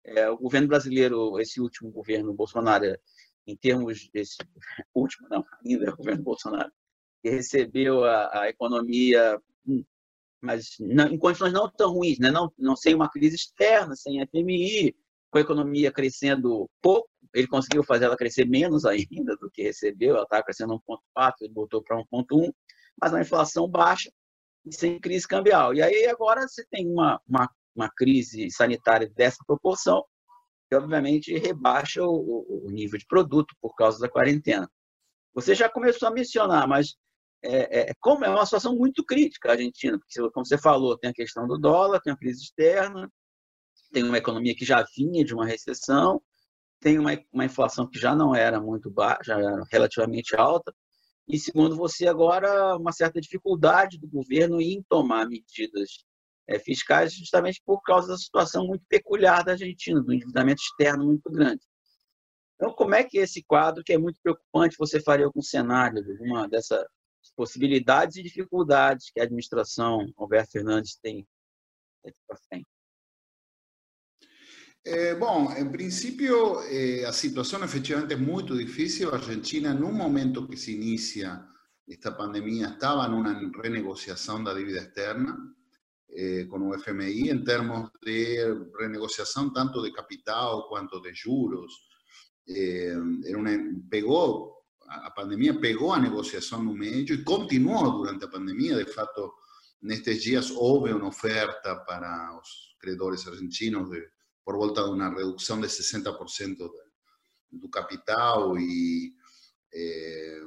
é, 0.05 0.29
o 0.29 0.37
governo 0.37 0.67
brasileiro, 0.67 1.37
esse 1.39 1.59
último 1.59 1.91
governo 1.91 2.33
Bolsonaro, 2.33 2.97
em 3.45 3.55
termos 3.57 4.09
desse 4.13 4.37
último, 4.95 5.27
não, 5.29 5.43
ainda 5.65 5.85
é 5.85 5.89
o 5.89 5.97
governo 5.97 6.23
Bolsonaro, 6.23 6.71
que 7.21 7.29
recebeu 7.29 8.05
a, 8.05 8.43
a 8.43 8.49
economia, 8.49 9.37
hum, 9.67 9.83
mas 10.41 10.77
não, 10.79 11.07
em 11.07 11.17
condições 11.17 11.51
não 11.51 11.69
tão 11.69 11.91
ruins, 11.91 12.17
né? 12.17 12.31
não, 12.31 12.49
não 12.57 12.77
sem 12.77 12.95
uma 12.95 13.09
crise 13.09 13.35
externa, 13.35 13.93
sem 13.93 14.25
FMI, 14.25 14.95
com 15.29 15.37
a 15.37 15.41
economia 15.41 15.91
crescendo 15.91 16.69
pouco, 16.81 17.09
ele 17.33 17.47
conseguiu 17.47 17.83
fazer 17.83 18.05
ela 18.05 18.17
crescer 18.17 18.45
menos 18.45 18.85
ainda 18.85 19.35
do 19.35 19.51
que 19.51 19.63
recebeu, 19.63 20.15
ela 20.15 20.23
estava 20.23 20.43
crescendo 20.43 20.81
1,4, 20.89 21.33
ele 21.41 21.53
botou 21.53 21.83
para 21.83 21.97
1,1, 21.97 22.51
mas 22.99 23.11
uma 23.11 23.21
inflação 23.21 23.67
baixa 23.67 24.09
sem 24.71 24.99
crise 24.99 25.27
cambial. 25.27 25.73
E 25.73 25.81
aí 25.81 26.05
agora 26.07 26.47
você 26.47 26.65
tem 26.69 26.87
uma, 26.87 27.19
uma, 27.27 27.49
uma 27.75 27.89
crise 27.89 28.49
sanitária 28.51 29.09
dessa 29.15 29.43
proporção, 29.45 30.03
que 30.69 30.75
obviamente 30.75 31.37
rebaixa 31.37 32.03
o, 32.03 32.65
o, 32.65 32.71
nível 32.71 32.99
de 32.99 33.05
produto 33.05 33.55
por 33.61 33.75
causa 33.75 33.99
da 33.99 34.09
quarentena. 34.09 34.69
Você 35.33 35.55
já 35.55 35.69
começou 35.69 36.07
a 36.07 36.11
mencionar, 36.11 36.67
mas 36.67 36.95
é, 37.43 37.79
é, 37.79 37.89
é, 37.91 37.93
como 37.99 38.25
é 38.25 38.29
uma 38.29 38.45
situação 38.45 38.75
muito 38.75 39.03
crítica 39.05 39.49
a 39.49 39.51
Argentina, 39.53 39.97
porque, 39.97 40.31
como 40.31 40.45
você 40.45 40.57
falou, 40.57 40.97
tem 40.97 41.09
a 41.09 41.13
questão 41.13 41.47
do 41.47 41.57
dólar, 41.57 42.01
tem 42.01 42.13
a 42.13 42.17
crise 42.17 42.43
externa, 42.43 43.09
tem 43.91 44.03
uma 44.03 44.17
economia 44.17 44.55
que 44.55 44.65
já 44.65 44.85
vinha 44.95 45.23
de 45.23 45.33
uma 45.33 45.45
recessão, 45.45 46.21
tem 46.79 46.99
uma, 46.99 47.11
uma 47.31 47.45
inflação 47.45 47.89
que 47.89 47.99
já 47.99 48.15
não 48.15 48.35
era 48.35 48.59
muito 48.59 48.89
baixa, 48.89 49.23
já 49.23 49.39
era 49.39 49.63
relativamente 49.71 50.35
alta, 50.35 50.73
e 51.29 51.37
segundo 51.37 51.75
você 51.75 52.07
agora 52.07 52.75
uma 52.75 52.91
certa 52.91 53.21
dificuldade 53.21 53.99
do 53.99 54.07
governo 54.07 54.59
em 54.59 54.81
tomar 54.89 55.29
medidas 55.29 56.03
é, 56.47 56.57
fiscais 56.57 57.13
justamente 57.13 57.61
por 57.63 57.81
causa 57.83 58.07
da 58.07 58.17
situação 58.17 58.65
muito 58.65 58.83
peculiar 58.89 59.43
da 59.43 59.51
Argentina, 59.51 60.01
do 60.01 60.11
endividamento 60.11 60.61
externo 60.63 61.05
muito 61.05 61.29
grande. 61.29 61.61
Então, 62.55 62.73
como 62.73 62.95
é 62.95 63.03
que 63.03 63.19
esse 63.19 63.43
quadro, 63.43 63.83
que 63.83 63.93
é 63.93 63.97
muito 63.97 64.19
preocupante, 64.21 64.75
você 64.77 64.99
faria 64.99 65.27
algum 65.27 65.41
cenário, 65.41 65.99
alguma 65.99 66.49
dessas 66.49 66.83
possibilidades 67.35 68.17
e 68.17 68.23
dificuldades 68.23 69.11
que 69.11 69.19
a 69.19 69.23
administração 69.23 70.11
Alberto 70.17 70.51
Fernandes 70.53 70.97
tem 71.01 71.27
daqui 72.03 72.19
para 72.27 72.37
frente? 72.49 72.67
É, 74.85 75.13
bom, 75.15 75.51
em 75.57 75.69
princípio, 75.69 76.61
eh, 76.61 77.03
a 77.05 77.11
situação 77.11 77.63
efetivamente 77.63 78.13
é 78.13 78.17
muito 78.17 78.57
difícil. 78.57 79.09
A 79.09 79.15
Argentina, 79.15 79.73
no 79.73 79.91
momento 79.91 80.47
que 80.47 80.55
se 80.55 80.73
inicia 80.73 81.43
esta 81.87 82.11
pandemia, 82.11 82.69
estava 82.69 83.07
numa 83.07 83.33
renegociação 83.61 84.43
da 84.43 84.53
dívida 84.53 84.79
externa 84.79 85.37
eh, 86.11 86.45
com 86.49 86.69
o 86.69 86.79
FMI 86.79 87.29
em 87.29 87.43
termos 87.43 87.89
de 88.03 88.37
renegociação 88.79 89.51
tanto 89.51 89.81
de 89.81 89.91
capital 89.91 90.67
quanto 90.69 91.01
de 91.01 91.13
juros. 91.13 91.73
Eh, 92.47 92.95
era 93.25 93.37
uma, 93.37 93.51
pegou 93.89 94.59
a 94.89 95.11
pandemia 95.11 95.59
pegou 95.59 95.93
a 95.93 95.99
negociação 95.99 96.63
no 96.63 96.73
meio 96.73 97.05
e 97.07 97.23
durante 97.59 98.25
a 98.25 98.27
pandemia. 98.27 98.83
De 98.83 98.91
fato, 98.91 99.33
nestes 99.81 100.23
dias 100.23 100.49
houve 100.49 100.91
uma 100.91 101.09
oferta 101.09 101.75
para 101.85 102.35
os 102.39 102.75
credores 102.79 103.27
argentinos 103.27 103.89
de 103.91 104.03
por 104.49 104.57
volta 104.57 104.81
de 104.81 104.89
una 104.89 105.11
reducción 105.11 105.61
de 105.61 105.67
60% 105.67 106.57
de, 106.57 107.59
tu 107.59 107.69
capital 107.69 108.55
y 108.59 109.15
eh, 109.71 110.41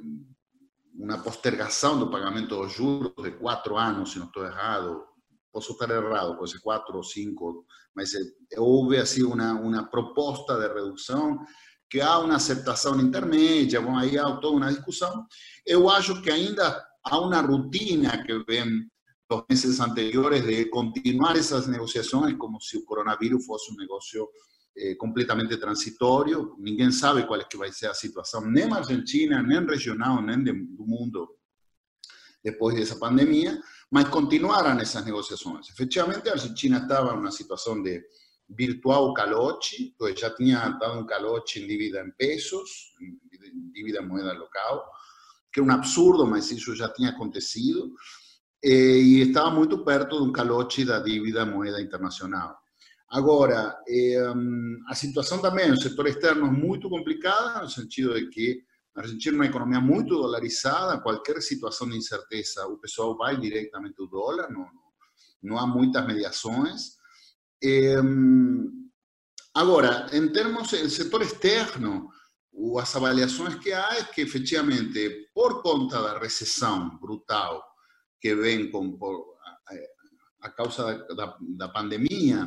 una 0.99 1.23
postergación 1.23 2.01
del 2.01 2.11
pagamento 2.11 2.57
de 2.57 2.63
los 2.65 2.77
juros 2.77 3.13
de 3.23 3.39
cuatro 3.39 3.79
años, 3.79 4.11
si 4.11 4.19
no 4.19 4.25
estoy 4.25 4.47
errado. 4.49 5.07
Puedo 5.53 5.65
estar 5.71 5.89
errado, 5.93 6.37
puede 6.37 6.51
ser 6.51 6.61
cuatro 6.61 6.99
o 6.99 7.03
cinco, 7.05 7.65
mas 7.95 8.13
houve 8.57 8.99
así 8.99 9.23
una, 9.23 9.55
una 9.55 9.89
proposta 9.89 10.59
de 10.59 10.67
reducción 10.67 11.39
que 11.89 12.03
há 12.03 12.19
uma 12.19 12.35
aceitação 12.35 12.99
intermédia, 12.99 13.81
bom, 13.81 13.97
aí 13.97 14.19
há 14.19 14.25
toda 14.39 14.57
uma 14.57 14.73
discussão. 14.73 15.29
Eu 15.65 15.89
acho 15.89 16.21
que 16.23 16.31
ainda 16.31 16.85
há 17.05 17.21
uma 17.21 17.41
rotina 17.41 18.21
que 18.25 18.37
vem 18.49 18.91
los 19.33 19.45
meses 19.49 19.81
anteriores 19.81 20.45
de 20.45 20.69
continuar 20.69 21.37
esas 21.37 21.67
negociaciones 21.69 22.37
como 22.37 22.61
si 22.61 22.79
el 22.79 22.85
coronavirus 22.85 23.47
fuese 23.47 23.73
un 23.73 23.79
negocio 23.79 24.31
eh, 24.75 24.97
completamente 24.97 25.57
transitorio. 25.57 26.57
Ninguém 26.59 26.93
sabe 26.93 27.27
cuál 27.27 27.41
es 27.43 27.47
que 27.47 27.59
va 27.59 27.67
a 27.67 27.73
ser 27.73 27.89
la 27.89 27.95
situación, 27.95 28.53
ni 28.53 28.63
en 28.63 28.73
Argentina, 28.73 29.43
ni 29.43 29.57
en 29.57 29.67
regional, 29.67 30.25
ni 30.25 30.35
en 30.35 30.49
el 30.49 30.55
mundo 30.79 31.39
después 32.43 32.75
de 32.77 32.83
esa 32.83 32.99
pandemia, 32.99 33.63
mas 33.91 34.09
continuaran 34.09 34.81
esas 34.81 35.05
negociaciones. 35.05 35.71
Efectivamente, 35.71 36.31
Argentina 36.31 36.79
estaba 36.79 37.13
en 37.13 37.21
una 37.21 37.31
situación 37.31 37.83
de 37.83 38.05
virtual 38.49 39.13
caloche, 39.15 39.95
pues 39.97 40.15
ya 40.21 40.35
tenía 40.35 40.77
dado 40.81 40.99
un 40.99 41.07
caloche 41.07 41.61
en 41.61 41.69
dívida 41.69 42.01
en 42.01 42.13
pesos, 42.13 42.95
en 43.01 43.73
dívida 43.73 44.01
en 44.01 44.09
moneda 44.09 44.35
local, 44.35 44.81
que 45.51 45.61
era 45.61 45.65
un 45.65 45.71
absurdo, 45.71 46.27
mas 46.27 46.51
eso 46.51 46.75
ya 46.75 46.93
tenía 46.93 47.13
acontecido. 47.13 47.91
Eh, 48.65 48.99
e 48.99 49.21
estava 49.23 49.51
muito 49.51 49.85
perto 49.85 50.19
de 50.19 50.29
um 50.29 50.33
calote 50.33 50.85
da 50.85 51.01
dívida 51.01 51.45
moeda 51.45 51.81
internacional. 51.81 52.57
Agora, 53.11 53.77
eh, 53.89 54.17
a 54.89 54.95
situação 54.95 55.41
também 55.41 55.69
no 55.69 55.77
setor 55.77 56.07
externo 56.07 56.47
é 56.47 56.51
muito 56.51 56.89
complicada, 56.89 57.61
no 57.61 57.69
sentido 57.69 58.15
de 58.15 58.29
que 58.29 58.65
a 58.95 59.01
Argentina 59.01 59.35
é 59.35 59.39
uma 59.39 59.47
economia 59.47 59.81
muito 59.81 60.11
dolarizada, 60.11 61.01
qualquer 61.01 61.43
situação 61.43 61.89
de 61.89 61.97
incerteza, 61.97 62.67
o 62.67 62.79
pessoal 62.79 63.17
vai 63.17 63.37
diretamente 63.37 63.97
ao 64.01 64.07
dólar, 64.07 64.51
não, 64.51 64.67
não 65.43 65.59
há 65.59 65.67
muitas 65.67 66.07
mediações. 66.07 66.97
Eh, 67.63 67.97
agora, 69.55 70.07
em 70.13 70.29
termos 70.31 70.71
do 70.71 70.89
setor 70.89 71.23
externo, 71.23 72.09
as 72.79 72.95
avaliações 72.95 73.57
que 73.57 73.73
há 73.73 73.97
é 73.97 74.05
que, 74.05 74.21
efetivamente, 74.21 75.29
por 75.35 75.63
conta 75.63 76.01
da 76.01 76.19
recessão 76.19 76.99
brutal 76.99 77.72
que 78.23 78.37
ven 78.37 78.71
con, 78.71 78.97
por, 78.97 79.35
a, 80.41 80.51
causa 80.51 81.05
da, 81.17 81.37
da, 81.41 81.69
pandemia, 81.69 82.47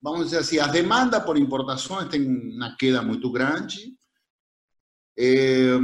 vamos 0.00 0.26
dizer 0.26 0.38
assim, 0.38 0.60
a 0.60 0.68
demanda 0.68 1.20
por 1.20 1.36
importações 1.36 2.08
tem 2.08 2.24
uma 2.24 2.76
queda 2.76 3.02
muito 3.02 3.30
grande, 3.32 3.96
eh, 5.16 5.78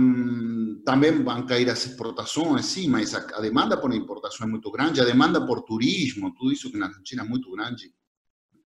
também 0.84 1.22
vão 1.22 1.44
cair 1.44 1.68
as 1.68 1.84
exportações, 1.84 2.64
sim, 2.66 2.88
mas 2.88 3.12
a, 3.12 3.18
a, 3.18 3.40
demanda 3.40 3.76
por 3.76 3.92
importação 3.92 4.46
é 4.46 4.50
muito 4.50 4.70
grande, 4.70 5.00
a 5.00 5.04
demanda 5.04 5.44
por 5.44 5.62
turismo, 5.62 6.32
tudo 6.34 6.52
isso 6.52 6.70
que 6.70 6.78
na 6.78 6.87
Argentina 6.87 7.25
é 7.25 7.26
muito 7.28 7.50
grande, 7.50 7.92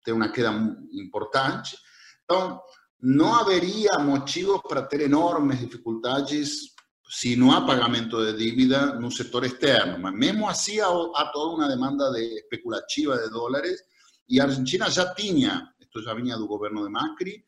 tem 0.03 0.13
uma 0.13 0.29
queda 0.29 0.51
importante. 0.93 1.75
Então, 2.23 2.61
não 3.01 3.33
haveria 3.33 3.97
motivos 3.99 4.61
para 4.67 4.83
ter 4.83 5.01
enormes 5.01 5.59
dificuldades 5.59 6.74
si 7.07 7.35
no 7.35 7.55
hay 7.55 7.65
pagamento 7.65 8.21
de 8.21 8.33
dívida 8.33 8.93
en 8.97 9.03
un 9.03 9.11
sector 9.11 9.45
externo. 9.45 9.97
Mas 9.99 10.13
mesmo 10.13 10.49
así, 10.49 10.79
hay 10.79 11.25
toda 11.33 11.55
una 11.55 11.67
demanda 11.67 12.11
de 12.11 12.35
especulativa 12.35 13.17
de 13.17 13.29
dólares 13.29 13.85
y 14.27 14.39
Argentina 14.39 14.87
ya 14.89 15.13
tenía, 15.13 15.75
esto 15.79 16.01
ya 16.01 16.13
venía 16.13 16.35
del 16.35 16.47
gobierno 16.47 16.83
de 16.83 16.89
Macri, 16.89 17.45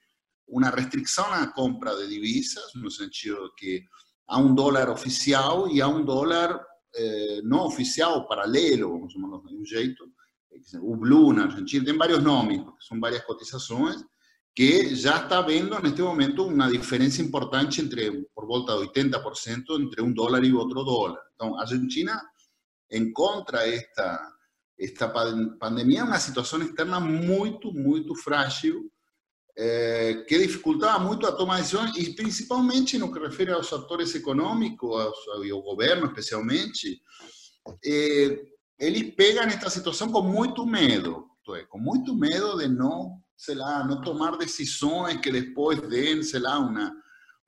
una 0.48 0.72
restricción 0.72 1.26
a 1.32 1.42
la 1.42 1.52
compra 1.52 1.96
de 1.96 2.08
divisas, 2.08 2.72
en 2.76 2.86
el 2.86 2.92
sentido 2.92 3.44
de 3.44 3.50
que 3.58 3.86
a 4.28 4.38
un 4.38 4.56
dólar 4.56 4.90
oficial 4.90 5.66
y 5.72 5.82
a 5.82 5.88
un 5.88 6.06
dólar 6.06 6.66
eh, 6.94 7.42
no 7.44 7.66
oficial, 7.66 8.26
paralelo, 8.28 8.92
vamos 8.92 9.14
a 9.14 9.16
llamarlo 9.16 9.44
de 9.48 9.56
un 9.56 9.66
jeito, 9.66 10.06
o 10.82 10.98
Blue 10.98 11.32
en 11.32 11.40
Argentina, 11.40 11.84
tiene 11.84 12.00
varios 12.00 12.24
nombres, 12.24 12.62
son 12.80 13.00
varias 13.00 13.24
cotizaciones, 13.24 14.06
que 14.58 14.96
ya 14.96 15.18
está 15.18 15.44
viendo 15.44 15.78
en 15.78 15.86
este 15.86 16.02
momento 16.02 16.46
una 16.46 16.68
diferencia 16.68 17.24
importante 17.24 17.80
entre, 17.80 18.12
por 18.34 18.48
volta 18.48 18.74
de 18.74 18.88
80% 18.88 19.76
entre 19.80 20.02
un 20.02 20.16
dólar 20.16 20.44
y 20.44 20.52
otro 20.52 20.84
dólar. 20.84 21.22
Entonces, 21.30 21.62
Argentina 21.62 22.34
encontra 22.90 23.66
esta, 23.66 24.36
esta 24.76 25.14
pandemia 25.14 26.06
una 26.06 26.20
situación 26.20 26.64
externa 26.64 27.00
muy, 27.00 27.60
muy 27.72 28.04
frágil, 28.16 28.92
eh, 29.56 30.26
que 30.28 30.40
dificultaba 30.40 30.98
mucho 30.98 31.28
a 31.28 31.38
tomar 31.38 31.60
decisiones 31.60 31.96
y 31.96 32.16
principalmente 32.16 32.96
en 32.96 33.02
lo 33.02 33.12
que 33.12 33.20
refiere 33.20 33.52
a 33.52 33.58
los 33.58 33.72
actores 33.72 34.16
económicos 34.16 35.14
al 35.36 35.48
gobierno 35.62 36.08
especialmente, 36.08 37.04
eh, 37.84 38.56
ellos 38.76 39.14
pegan 39.16 39.50
esta 39.50 39.70
situación 39.70 40.12
con 40.12 40.26
mucho 40.26 40.66
miedo, 40.66 41.38
con 41.70 41.84
mucho 41.84 42.16
miedo 42.16 42.58
de 42.58 42.70
no 42.70 43.24
sei 43.38 43.56
lá, 43.56 43.86
não 43.86 44.02
tomar 44.02 44.36
decisões 44.36 45.22
que 45.22 45.32
depois 45.32 45.80
deem, 45.88 46.24
sei 46.24 46.40
lá, 46.40 46.58
uma, 46.58 46.92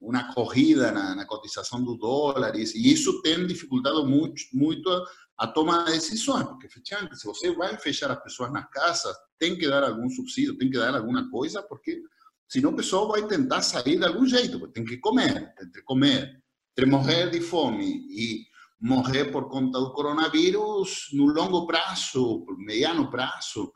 uma 0.00 0.32
corrida 0.32 0.92
na, 0.92 1.16
na 1.16 1.26
cotização 1.26 1.82
do 1.82 1.96
dólar. 1.96 2.54
E 2.56 2.62
isso 2.62 3.20
tem 3.22 3.44
dificultado 3.46 4.06
muito, 4.06 4.40
muito 4.52 4.88
a, 4.88 5.04
a 5.38 5.46
tomar 5.48 5.84
decisões, 5.84 6.44
porque 6.44 6.66
efetivamente, 6.66 7.18
se 7.18 7.26
você 7.26 7.52
vai 7.52 7.76
fechar 7.76 8.10
as 8.10 8.22
pessoas 8.22 8.52
nas 8.52 8.70
casas, 8.70 9.16
tem 9.38 9.58
que 9.58 9.68
dar 9.68 9.82
algum 9.82 10.08
subsídio, 10.08 10.56
tem 10.56 10.70
que 10.70 10.78
dar 10.78 10.94
alguma 10.94 11.28
coisa, 11.28 11.62
porque 11.62 12.00
senão 12.48 12.70
o 12.70 12.76
pessoal 12.76 13.08
vai 13.08 13.26
tentar 13.26 13.62
sair 13.62 13.98
de 13.98 14.04
algum 14.04 14.26
jeito, 14.26 14.68
tem 14.68 14.84
que 14.84 14.98
comer, 14.98 15.52
entre 15.60 15.82
comer, 15.82 16.40
entre 16.70 16.86
morrer 16.86 17.30
de 17.30 17.40
fome 17.40 18.06
e 18.10 18.44
morrer 18.80 19.26
por 19.26 19.48
conta 19.48 19.78
do 19.78 19.92
coronavírus 19.92 21.08
no 21.12 21.26
longo 21.26 21.66
prazo, 21.66 22.46
mediano 22.58 23.10
prazo, 23.10 23.72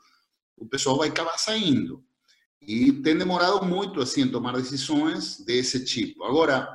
o 0.57 0.65
pessoal 0.67 0.97
vai 0.97 1.09
acabar 1.09 1.37
saindo. 1.37 2.03
E 2.61 2.91
tem 2.91 3.17
demorado 3.17 3.63
muito 3.65 4.01
assim 4.01 4.21
em 4.21 4.31
tomar 4.31 4.53
decisões 4.53 5.39
desse 5.45 5.83
tipo. 5.85 6.23
Agora, 6.23 6.67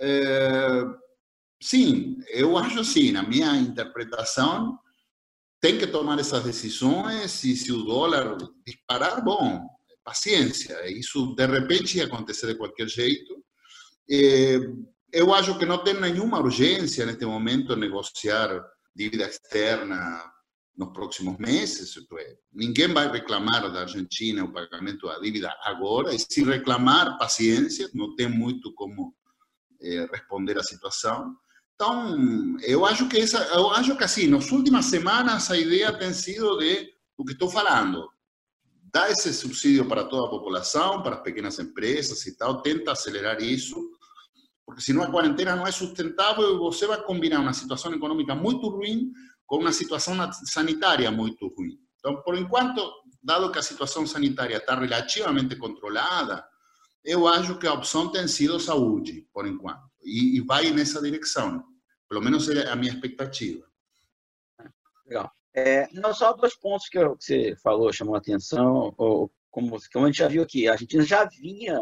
é, 0.00 0.84
sim, 1.62 2.18
eu 2.28 2.58
acho 2.58 2.80
assim, 2.80 3.12
na 3.12 3.22
minha 3.22 3.54
interpretação, 3.56 4.78
tem 5.60 5.78
que 5.78 5.86
tomar 5.86 6.18
essas 6.18 6.42
decisões 6.42 7.44
e 7.44 7.56
se 7.56 7.70
o 7.70 7.84
dólar 7.84 8.36
disparar, 8.66 9.22
bom, 9.22 9.68
paciência, 10.02 10.90
isso 10.90 11.36
de 11.36 11.46
repente 11.46 11.98
ia 11.98 12.06
acontecer 12.06 12.48
de 12.48 12.56
qualquer 12.56 12.88
jeito. 12.88 13.44
É, 14.10 14.58
eu 15.12 15.32
acho 15.32 15.56
que 15.56 15.64
não 15.64 15.84
tem 15.84 15.94
nenhuma 15.94 16.40
urgência 16.40 17.06
neste 17.06 17.24
momento 17.24 17.76
negociar 17.76 18.60
dívida 18.94 19.24
externa 19.24 20.20
nos 20.76 20.92
próximos 20.92 21.38
meses. 21.38 21.94
Ninguém 22.52 22.88
vai 22.88 23.10
reclamar 23.10 23.70
da 23.70 23.80
Argentina 23.80 24.44
o 24.44 24.52
pagamento 24.52 25.06
da 25.06 25.18
dívida 25.18 25.54
agora, 25.64 26.14
e 26.14 26.18
se 26.18 26.42
reclamar, 26.42 27.18
paciência, 27.18 27.90
não 27.94 28.14
tem 28.16 28.28
muito 28.28 28.72
como 28.74 29.14
eh, 29.80 30.08
responder 30.10 30.58
à 30.58 30.62
situação. 30.62 31.36
Então, 31.74 32.58
eu 32.60 32.86
acho 32.86 33.08
que 33.08 33.18
essa, 33.18 33.38
eu 33.54 33.70
acho 33.70 33.96
que 33.96 34.04
assim, 34.04 34.28
nas 34.28 34.50
últimas 34.50 34.86
semanas 34.86 35.50
a 35.50 35.58
ideia 35.58 35.92
tem 35.92 36.12
sido 36.12 36.58
de 36.58 36.92
o 37.16 37.24
que 37.24 37.32
estou 37.32 37.50
falando, 37.50 38.08
dá 38.92 39.10
esse 39.10 39.32
subsídio 39.32 39.86
para 39.86 40.04
toda 40.04 40.26
a 40.26 40.30
população, 40.30 41.02
para 41.02 41.16
as 41.16 41.22
pequenas 41.22 41.58
empresas 41.58 42.24
e 42.26 42.36
tal, 42.36 42.62
tenta 42.62 42.92
acelerar 42.92 43.42
isso, 43.42 43.76
porque 44.64 44.80
senão 44.80 45.02
a 45.02 45.10
quarentena 45.10 45.56
não 45.56 45.66
é 45.66 45.72
sustentável 45.72 46.54
e 46.54 46.58
você 46.58 46.86
vai 46.86 47.02
combinar 47.02 47.40
uma 47.40 47.52
situação 47.52 47.92
econômica 47.92 48.34
muito 48.34 48.68
ruim 48.68 49.10
com 49.46 49.58
uma 49.58 49.72
situação 49.72 50.16
sanitária 50.44 51.10
muito 51.10 51.48
ruim. 51.48 51.78
Então, 51.98 52.20
por 52.22 52.36
enquanto, 52.36 52.82
dado 53.22 53.50
que 53.52 53.58
a 53.58 53.62
situação 53.62 54.06
sanitária 54.06 54.56
está 54.56 54.74
relativamente 54.78 55.56
controlada, 55.56 56.44
eu 57.04 57.26
acho 57.26 57.58
que 57.58 57.66
a 57.66 57.72
opção 57.72 58.10
tem 58.10 58.26
sido 58.28 58.58
saúde, 58.60 59.26
por 59.32 59.46
enquanto, 59.46 59.82
e, 60.02 60.36
e 60.36 60.40
vai 60.40 60.70
nessa 60.70 61.00
direção. 61.00 61.64
Pelo 62.08 62.20
menos 62.20 62.48
é 62.48 62.68
a 62.68 62.76
minha 62.76 62.92
expectativa. 62.92 63.66
Legal. 65.06 65.30
É, 65.54 65.88
não, 65.92 66.14
só 66.14 66.32
dois 66.32 66.56
pontos 66.56 66.88
que, 66.88 66.98
eu, 66.98 67.16
que 67.16 67.24
você 67.24 67.56
falou, 67.62 67.92
chamou 67.92 68.14
a 68.14 68.18
atenção, 68.18 68.94
ou, 68.96 69.30
como, 69.50 69.78
como 69.92 70.06
a 70.06 70.08
gente 70.08 70.18
já 70.18 70.28
viu 70.28 70.42
aqui, 70.42 70.66
a 70.66 70.72
Argentina 70.72 71.02
já 71.04 71.24
vinha 71.24 71.78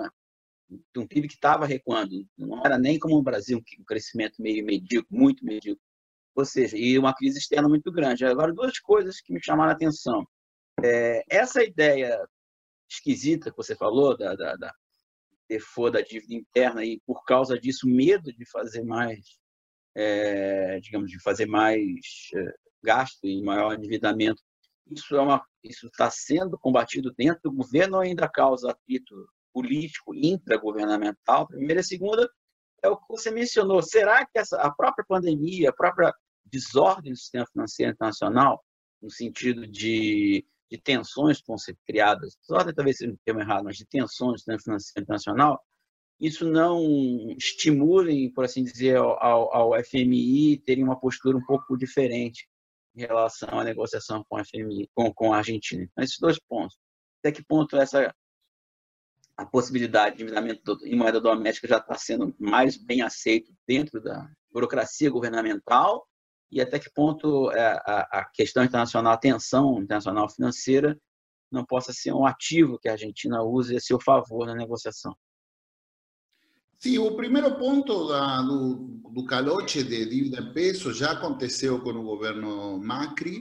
de 0.68 1.00
um 1.00 1.06
PIB 1.06 1.28
que 1.28 1.34
estava 1.34 1.66
recuando, 1.66 2.10
não 2.36 2.64
era 2.64 2.78
nem 2.78 2.98
como 2.98 3.16
o 3.16 3.22
Brasil, 3.22 3.62
um 3.78 3.84
crescimento 3.84 4.40
meio 4.40 4.64
medíocre, 4.64 5.16
muito 5.16 5.44
medíocre, 5.44 5.82
ou 6.34 6.44
seja, 6.44 6.76
e 6.76 6.98
uma 6.98 7.14
crise 7.14 7.38
externa 7.38 7.68
muito 7.68 7.90
grande. 7.92 8.24
Agora, 8.24 8.52
duas 8.52 8.78
coisas 8.78 9.20
que 9.20 9.32
me 9.32 9.42
chamaram 9.42 9.70
a 9.70 9.74
atenção. 9.74 10.26
É, 10.82 11.22
essa 11.28 11.62
ideia 11.62 12.18
esquisita 12.88 13.50
que 13.50 13.56
você 13.56 13.76
falou, 13.76 14.16
da, 14.16 14.34
da, 14.34 14.56
da 14.56 14.74
default 15.48 15.92
da 15.92 16.00
dívida 16.00 16.34
interna, 16.34 16.84
e 16.84 17.00
por 17.06 17.24
causa 17.24 17.58
disso, 17.58 17.86
medo 17.86 18.32
de 18.32 18.48
fazer 18.50 18.82
mais, 18.84 19.20
é, 19.94 20.80
digamos, 20.80 21.10
de 21.10 21.20
fazer 21.22 21.46
mais 21.46 21.94
é, 22.34 22.54
gasto 22.82 23.26
e 23.26 23.42
maior 23.42 23.74
endividamento. 23.74 24.42
Isso 24.90 25.14
é 25.16 25.20
uma, 25.20 25.44
isso 25.62 25.86
está 25.86 26.10
sendo 26.10 26.58
combatido 26.58 27.12
dentro 27.16 27.40
do 27.44 27.52
governo 27.52 27.96
ou 27.96 28.02
ainda 28.02 28.28
causa 28.28 28.70
atrito 28.70 29.14
político 29.52 30.14
intragovernamental? 30.14 31.46
Primeira 31.46 31.80
e 31.80 31.84
segunda 31.84 32.28
é 32.82 32.88
o 32.88 32.96
que 32.96 33.08
você 33.08 33.30
mencionou. 33.30 33.82
Será 33.82 34.24
que 34.24 34.38
essa, 34.38 34.60
a 34.60 34.72
própria 34.72 35.04
pandemia, 35.06 35.70
a 35.70 35.72
própria 35.72 36.14
desordem 36.44 37.12
do 37.12 37.18
sistema 37.18 37.46
financeiro 37.46 37.92
internacional, 37.92 38.64
no 39.00 39.10
sentido 39.10 39.66
de, 39.66 40.44
de 40.70 40.78
tensões 40.78 41.40
que 41.40 41.46
vão 41.46 41.58
ser 41.58 41.76
criadas, 41.86 42.36
desordem 42.40 42.74
talvez 42.74 42.98
seja 42.98 43.12
um 43.12 43.16
termo 43.24 43.40
errado, 43.40 43.64
mas 43.64 43.76
de 43.76 43.86
tensões 43.86 44.32
do 44.32 44.38
sistema 44.38 44.58
financeiro 44.58 45.02
internacional, 45.02 45.62
isso 46.20 46.44
não 46.44 46.84
estimule, 47.38 48.30
por 48.32 48.44
assim 48.44 48.62
dizer, 48.62 48.96
ao, 48.96 49.54
ao 49.54 49.84
FMI 49.84 50.58
terem 50.58 50.84
uma 50.84 51.00
postura 51.00 51.36
um 51.36 51.44
pouco 51.44 51.78
diferente 51.78 52.46
em 52.94 53.00
relação 53.00 53.58
à 53.58 53.64
negociação 53.64 54.24
com 54.28 54.36
a 54.36 54.44
FMI, 54.44 54.90
com, 54.94 55.12
com 55.14 55.32
a 55.32 55.38
Argentina. 55.38 55.82
Então, 55.82 56.04
esses 56.04 56.18
dois 56.18 56.38
pontos. 56.38 56.76
Até 57.20 57.32
que 57.32 57.42
ponto 57.42 57.76
essa 57.76 58.14
a 59.40 59.46
possibilidade 59.46 60.18
de 60.18 60.22
endividamento 60.22 60.78
em 60.84 60.94
moeda 60.94 61.18
doméstica 61.18 61.66
já 61.66 61.78
está 61.78 61.94
sendo 61.94 62.34
mais 62.38 62.76
bem 62.76 63.00
aceito 63.00 63.50
dentro 63.66 63.98
da 63.98 64.28
burocracia 64.52 65.08
governamental 65.08 66.06
e 66.52 66.60
até 66.60 66.78
que 66.78 66.90
ponto 66.90 67.50
é, 67.52 67.72
a, 67.86 68.28
questão 68.34 68.62
internacional, 68.62 69.14
a 69.14 69.16
tensão 69.16 69.80
internacional 69.80 70.28
financeira 70.28 71.00
não 71.50 71.64
possa 71.64 71.90
ser 71.90 72.12
um 72.12 72.26
ativo 72.26 72.78
que 72.78 72.86
a 72.86 72.92
Argentina 72.92 73.42
use 73.42 73.74
a 73.74 73.80
seu 73.80 73.98
favor 73.98 74.46
na 74.46 74.54
negociação. 74.54 75.16
Sim, 76.78 76.98
o 76.98 77.16
primeiro 77.16 77.56
ponto 77.56 78.08
da, 78.08 78.42
do, 78.42 78.74
do 79.10 79.24
calote 79.24 79.82
de 79.82 80.04
dívida 80.04 80.40
em 80.40 80.52
peso 80.52 80.92
já 80.92 81.12
aconteceu 81.12 81.80
com 81.80 81.90
o 81.90 82.02
governo 82.02 82.78
Macri. 82.78 83.40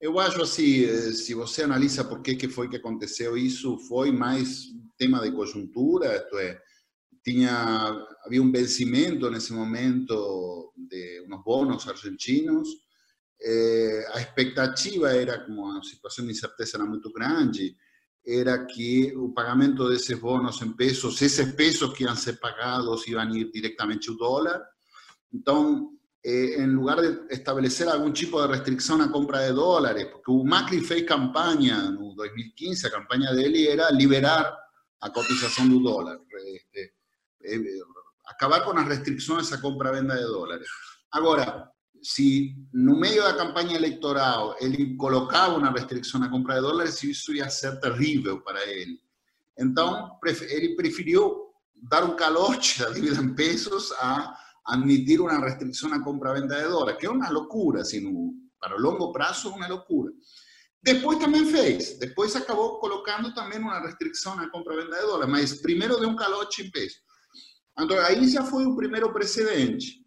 Eu 0.00 0.20
acho 0.20 0.40
assim, 0.40 0.84
eh, 0.84 1.12
se 1.12 1.34
você 1.34 1.64
analisa 1.64 2.04
por 2.04 2.22
que, 2.22 2.36
que 2.36 2.48
foi 2.48 2.68
que 2.68 2.76
aconteceu 2.76 3.36
isso, 3.36 3.76
foi 3.88 4.12
mais 4.12 4.66
tema 4.96 5.20
de 5.20 5.32
conjuntura, 5.32 6.16
isto 6.16 6.38
é, 6.38 6.60
tinha, 7.22 8.06
havia 8.24 8.42
um 8.42 8.52
vencimento 8.52 9.28
nesse 9.30 9.52
momento 9.52 10.72
de 10.76 11.26
uns 11.28 11.42
bônus 11.42 11.88
argentinos, 11.88 12.68
eh, 13.42 14.06
a 14.14 14.20
expectativa 14.20 15.10
era, 15.10 15.40
como 15.40 15.66
a 15.76 15.82
situação 15.82 16.24
de 16.24 16.32
incerteza 16.32 16.76
era 16.76 16.86
muito 16.86 17.12
grande, 17.12 17.76
era 18.26 18.64
que 18.64 19.12
o 19.16 19.32
pagamento 19.32 19.88
desses 19.88 20.18
bônus 20.18 20.60
em 20.62 20.72
pesos, 20.72 21.20
esses 21.20 21.52
pesos 21.52 21.92
que 21.94 22.04
iam 22.04 22.16
ser 22.16 22.40
pagados 22.40 23.06
iam 23.06 23.28
ir 23.36 23.50
diretamente 23.52 24.08
ao 24.08 24.16
dólar. 24.16 24.62
Então, 25.32 25.90
eh, 26.24 26.64
lugar 26.66 27.00
de 27.00 27.34
estabelecer 27.34 27.88
algum 27.88 28.10
tipo 28.12 28.40
de 28.40 28.52
restrição 28.52 28.98
na 28.98 29.08
compra 29.08 29.46
de 29.46 29.52
dólares, 29.52 30.06
porque 30.06 30.30
o 30.30 30.44
Macri 30.44 30.80
fez 30.80 31.06
campanha 31.06 31.90
no 31.90 32.14
2015, 32.14 32.86
a 32.86 32.90
campanha 32.90 33.32
dele 33.32 33.68
era 33.68 33.90
liberar 33.90 34.65
a 35.00 35.10
cotização 35.10 35.68
do 35.68 35.80
dólar, 35.80 36.18
este, 36.54 36.92
eh, 37.44 37.58
acabar 38.26 38.60
com 38.64 38.72
as 38.72 38.88
restrições 38.88 39.52
à 39.52 39.60
compra-venda 39.60 40.16
de 40.16 40.22
dólares. 40.22 40.68
Agora, 41.12 41.70
se 42.02 42.54
no 42.72 42.98
meio 42.98 43.22
da 43.22 43.34
campanha 43.34 43.76
eleitoral 43.76 44.56
ele 44.60 44.96
colocava 44.96 45.56
uma 45.56 45.70
restrição 45.70 46.20
na 46.20 46.28
compra 46.28 46.56
de 46.56 46.60
dólares, 46.60 47.02
isso 47.02 47.34
ia 47.34 47.48
ser 47.48 47.80
terrível 47.80 48.40
para 48.42 48.64
ele. 48.66 49.00
Então, 49.58 50.18
ele 50.24 50.76
preferiu 50.76 51.46
dar 51.74 52.04
um 52.04 52.16
calote 52.16 52.80
da 52.80 52.90
dívida 52.90 53.20
em 53.22 53.34
pesos 53.34 53.92
a 53.92 54.36
admitir 54.66 55.20
uma 55.20 55.38
restrição 55.38 55.88
na 55.88 56.02
compra-venda 56.02 56.56
de 56.56 56.68
dólares, 56.68 56.98
que 56.98 57.06
é 57.06 57.10
uma 57.10 57.30
loucura, 57.30 57.82
assim, 57.82 58.02
para 58.60 58.76
o 58.76 58.80
longo 58.80 59.12
prazo, 59.12 59.50
uma 59.50 59.68
loucura. 59.68 60.12
Depois 60.86 61.18
também 61.18 61.44
fez, 61.44 61.98
depois 61.98 62.36
acabou 62.36 62.78
colocando 62.78 63.34
também 63.34 63.58
uma 63.58 63.80
restrição 63.80 64.36
na 64.36 64.48
compra-venda 64.48 64.94
de 64.94 65.02
dólares, 65.02 65.28
mas 65.28 65.60
primeiro 65.60 65.98
deu 65.98 66.08
um 66.08 66.14
calote 66.14 66.62
em 66.62 66.70
pesos. 66.70 66.98
Então, 67.76 67.98
aí 67.98 68.28
já 68.28 68.44
foi 68.44 68.64
o 68.66 68.76
primeiro 68.76 69.12
precedente. 69.12 70.00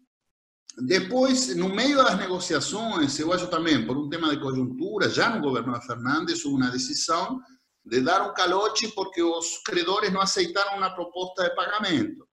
Depois, 0.78 1.54
no 1.54 1.68
meio 1.68 1.98
das 1.98 2.16
negociações, 2.16 3.18
eu 3.18 3.30
acho 3.30 3.48
também, 3.48 3.86
por 3.86 3.98
um 3.98 4.08
tema 4.08 4.30
de 4.30 4.40
conjuntura, 4.40 5.10
já 5.10 5.28
no 5.28 5.42
governo 5.42 5.78
de 5.78 5.86
Fernandes, 5.86 6.42
houve 6.46 6.62
uma 6.62 6.70
decisão 6.70 7.38
de 7.84 8.00
dar 8.00 8.22
um 8.22 8.32
calote 8.32 8.88
porque 8.94 9.22
os 9.22 9.58
credores 9.66 10.10
não 10.10 10.22
aceitaram 10.22 10.78
uma 10.78 10.94
proposta 10.94 11.42
de 11.42 11.54
pagamento. 11.54 12.26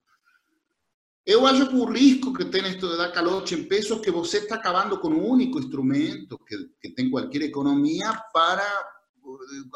Eu 1.28 1.46
acho 1.46 1.68
que 1.68 1.76
o 1.76 1.84
risco 1.84 2.32
que 2.32 2.46
tem 2.46 2.66
isto 2.70 2.88
de 2.88 2.96
dar 2.96 3.12
calote 3.12 3.54
em 3.54 3.66
pesos 3.68 4.00
que 4.00 4.10
você 4.10 4.38
está 4.38 4.56
acabando 4.56 4.98
com 4.98 5.10
o 5.10 5.30
único 5.30 5.60
instrumento 5.60 6.40
que, 6.40 6.56
que 6.82 6.90
tem 6.92 7.12
qualquer 7.12 7.42
economia 7.42 8.14
para 8.34 8.64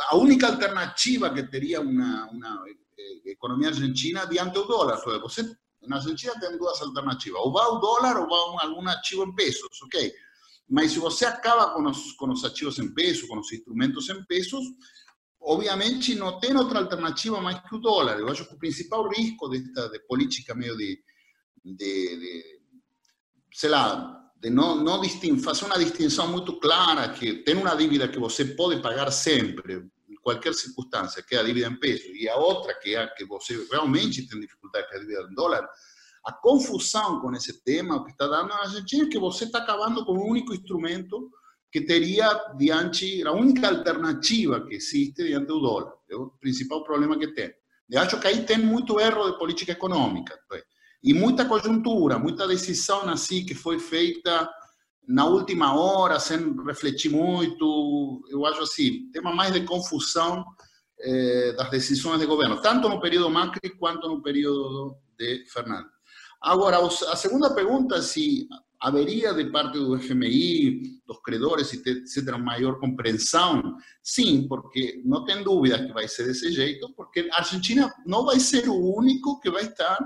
a 0.10 0.16
única 0.16 0.48
alternativa 0.48 1.30
que 1.30 1.44
teria 1.44 1.82
uma, 1.82 2.30
uma 2.32 2.64
eh, 2.98 3.32
economia 3.32 3.68
argentina 3.68 4.26
diante 4.26 4.54
do 4.54 4.64
dólar. 4.64 4.96
Você 5.24 5.44
na 5.86 5.98
Argentina 5.98 6.40
tem 6.40 6.58
duas 6.58 6.82
alternativas, 6.82 7.42
ou 7.42 7.52
vai 7.52 7.66
o 7.66 7.80
dólar 7.80 8.16
ou 8.18 8.30
vai 8.30 8.66
algum 8.66 8.88
ativo 8.88 9.26
em 9.26 9.36
pesos, 9.36 9.82
ok? 9.84 10.10
Mas 10.70 10.94
se 10.94 11.00
você 11.00 11.26
acaba 11.26 11.74
com 11.74 11.86
os, 11.86 12.14
com 12.14 12.32
os 12.32 12.46
ativos 12.46 12.80
em 12.80 12.94
pesos, 12.94 13.28
com 13.28 13.38
os 13.38 13.52
instrumentos 13.52 14.08
em 14.10 14.24
pesos, 14.24 14.64
obviamente 15.42 16.16
não 16.16 16.40
tem 16.40 16.56
outra 16.56 16.80
alternativa 16.80 17.42
mais 17.42 17.60
que 17.60 17.76
o 17.76 17.80
dólar. 17.80 18.20
Eu 18.20 18.30
acho 18.30 18.48
que 18.48 18.56
o 18.56 18.60
principal 18.60 19.10
risco 19.10 19.50
desta 19.50 19.90
de 19.90 20.00
política 20.08 20.56
meio 20.56 20.78
de, 20.78 20.98
de, 21.64 21.76
de 22.18 22.60
sei 23.54 23.70
lá, 23.70 24.32
de 24.42 24.50
não, 24.50 24.84
não 24.84 25.02
distin, 25.02 25.38
fazer 25.38 25.66
uma 25.66 25.78
distinção 25.78 26.28
muito 26.28 26.60
clara, 26.60 27.10
que 27.10 27.44
tem 27.44 27.56
uma 27.56 27.76
dívida 27.76 28.08
que 28.08 28.20
você 28.20 28.46
pode 28.46 28.82
pagar 28.82 29.12
sempre, 29.12 29.88
qualquer 30.22 30.54
circunstância, 30.54 31.24
que 31.24 31.36
é 31.36 31.40
a 31.40 31.44
dívida 31.44 31.68
em 31.68 31.80
peso, 31.80 32.08
e 32.14 32.30
a 32.30 32.36
outra, 32.38 32.74
que 32.74 32.96
é 32.96 33.04
a 33.04 33.08
que 33.08 33.26
você 33.26 33.68
realmente 33.72 34.28
tem 34.28 34.40
dificuldade, 34.40 34.88
que 34.88 34.96
é 34.96 34.98
a 34.98 35.02
dívida 35.02 35.28
em 35.30 35.36
dólar, 35.36 35.68
a 36.26 36.32
confusão 36.34 37.20
com 37.20 37.34
esse 37.34 37.64
tema, 37.64 37.96
o 37.96 38.06
que 38.06 38.12
está 38.12 38.28
dando 38.28 38.50
na 38.50 38.62
Argentina, 38.62 39.06
é 39.06 39.10
que 39.10 39.20
você 39.20 39.46
está 39.46 39.60
acabando 39.60 40.06
com 40.06 40.14
o 40.14 40.30
único 40.30 40.54
instrumento 40.54 41.32
que 41.72 41.82
teria 41.82 42.28
diante, 42.58 43.26
a 43.26 43.32
única 43.32 43.70
alternativa 43.70 44.66
que 44.66 44.76
existe 44.76 45.24
diante 45.24 45.48
do 45.48 45.60
dólar. 45.60 45.94
É 46.10 46.16
o 46.16 46.30
principal 46.40 46.84
problema 46.84 47.18
que 47.18 47.34
tem. 47.34 47.52
Eu 47.90 48.02
acho 48.02 48.20
que 48.20 48.28
aí 48.28 48.46
tem 48.46 48.58
muito 48.58 49.00
erro 49.00 49.32
de 49.32 49.38
política 49.38 49.72
econômica. 49.72 50.38
E 51.04 51.14
muita 51.14 51.46
conjuntura, 51.46 52.20
muita 52.20 52.48
decisão 52.48 53.10
assim 53.10 53.46
que 53.46 53.56
foi 53.56 53.80
feita 53.80 54.50
na 55.08 55.26
última 55.26 55.74
hora, 55.74 56.20
sem 56.20 56.56
refletir 56.64 57.10
muito. 57.10 58.24
Eu 58.30 58.46
acho 58.46 58.62
assim, 58.62 59.10
tema 59.12 59.34
mais 59.34 59.54
de 59.54 59.62
confusão 59.62 60.46
eh, 61.00 61.54
das 61.58 61.70
decisões 61.72 62.20
de 62.20 62.26
governo, 62.26 62.62
tanto 62.62 62.88
no 62.88 63.00
período 63.00 63.30
Macri 63.30 63.72
quanto 63.78 64.08
no 64.08 64.22
período 64.22 64.96
de 65.18 65.44
Fernando. 65.52 65.90
Agora, 66.42 66.78
a 66.80 67.16
segunda 67.16 67.54
pergunta 67.54 67.98
é 67.98 68.02
se 68.02 68.48
haveria 68.80 69.34
de 69.34 69.46
parte 69.52 69.78
do 69.78 70.00
FMI, 70.00 71.02
dos 71.06 71.22
credores, 71.22 71.72
etc., 71.72 72.38
maior 72.38 72.80
compreensão? 72.80 73.78
Sim, 74.02 74.48
porque 74.48 75.02
não 75.06 75.24
tem 75.24 75.44
dúvida 75.44 75.86
que 75.86 75.94
vai 75.94 76.08
ser 76.08 76.26
desse 76.26 76.52
jeito, 76.52 76.92
porque 76.96 77.30
a 77.32 77.38
Argentina 77.38 77.94
não 78.08 78.26
vai 78.26 78.40
ser 78.40 78.68
o 78.68 78.96
único 78.96 79.40
que 79.40 79.52
vai 79.52 79.64
estar 79.64 80.00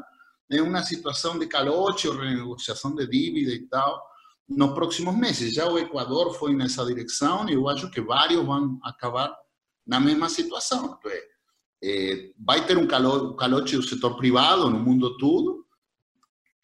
em 0.49 0.61
uma 0.61 0.83
situação 0.83 1.37
de 1.39 1.47
calote 1.47 2.07
ou 2.07 2.15
renegociação 2.15 2.93
de 2.95 3.07
dívida 3.07 3.51
e 3.51 3.67
tal 3.67 4.01
nos 4.47 4.73
próximos 4.73 5.15
meses. 5.15 5.53
Já 5.53 5.67
o 5.67 5.77
Equador 5.77 6.33
foi 6.33 6.55
nessa 6.55 6.85
direção 6.85 7.49
e 7.49 7.53
eu 7.53 7.67
acho 7.67 7.89
que 7.89 7.99
vários 8.01 8.45
vão 8.45 8.79
acabar 8.83 9.35
na 9.85 9.99
mesma 9.99 10.29
situação. 10.29 10.99
É, 11.83 12.31
vai 12.39 12.65
ter 12.65 12.77
um 12.77 12.87
calote 12.87 13.75
do 13.75 13.83
setor 13.83 14.15
privado 14.15 14.69
no 14.69 14.79
mundo 14.79 15.17
todo, 15.17 15.65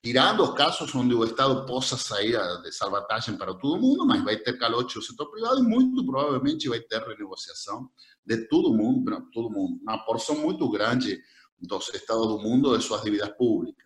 tirando 0.03 0.43
os 0.43 0.53
casos 0.53 0.93
onde 0.95 1.13
o 1.13 1.23
Estado 1.23 1.65
possa 1.65 1.97
sair 1.97 2.37
de 2.63 2.71
salvatagem 2.71 3.37
para 3.37 3.53
todo 3.53 3.81
mundo, 3.81 4.05
mas 4.05 4.23
vai 4.23 4.37
ter 4.37 4.57
calote 4.57 4.95
do 4.95 5.01
setor 5.01 5.29
privado 5.29 5.59
e 5.59 5.63
muito 5.63 6.03
provavelmente 6.05 6.69
vai 6.69 6.79
ter 6.79 7.01
renegociação 7.01 7.89
de 8.25 8.47
todo 8.47 8.73
mundo, 8.73 9.29
todo 9.31 9.49
mundo, 9.49 9.79
uma 9.81 10.03
porção 10.05 10.35
muito 10.35 10.69
grande 10.69 11.19
dos 11.61 11.89
estados 11.93 12.27
do 12.27 12.39
mundo 12.39 12.77
de 12.77 12.83
suas 12.83 13.01
dívidas 13.01 13.29
públicas. 13.37 13.85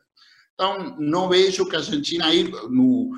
Então, 0.53 0.95
não 0.97 1.27
vejo 1.27 1.67
que 1.67 1.75
a 1.75 1.79
Argentina 1.79 2.25
aí, 2.27 2.43
no, 2.69 3.11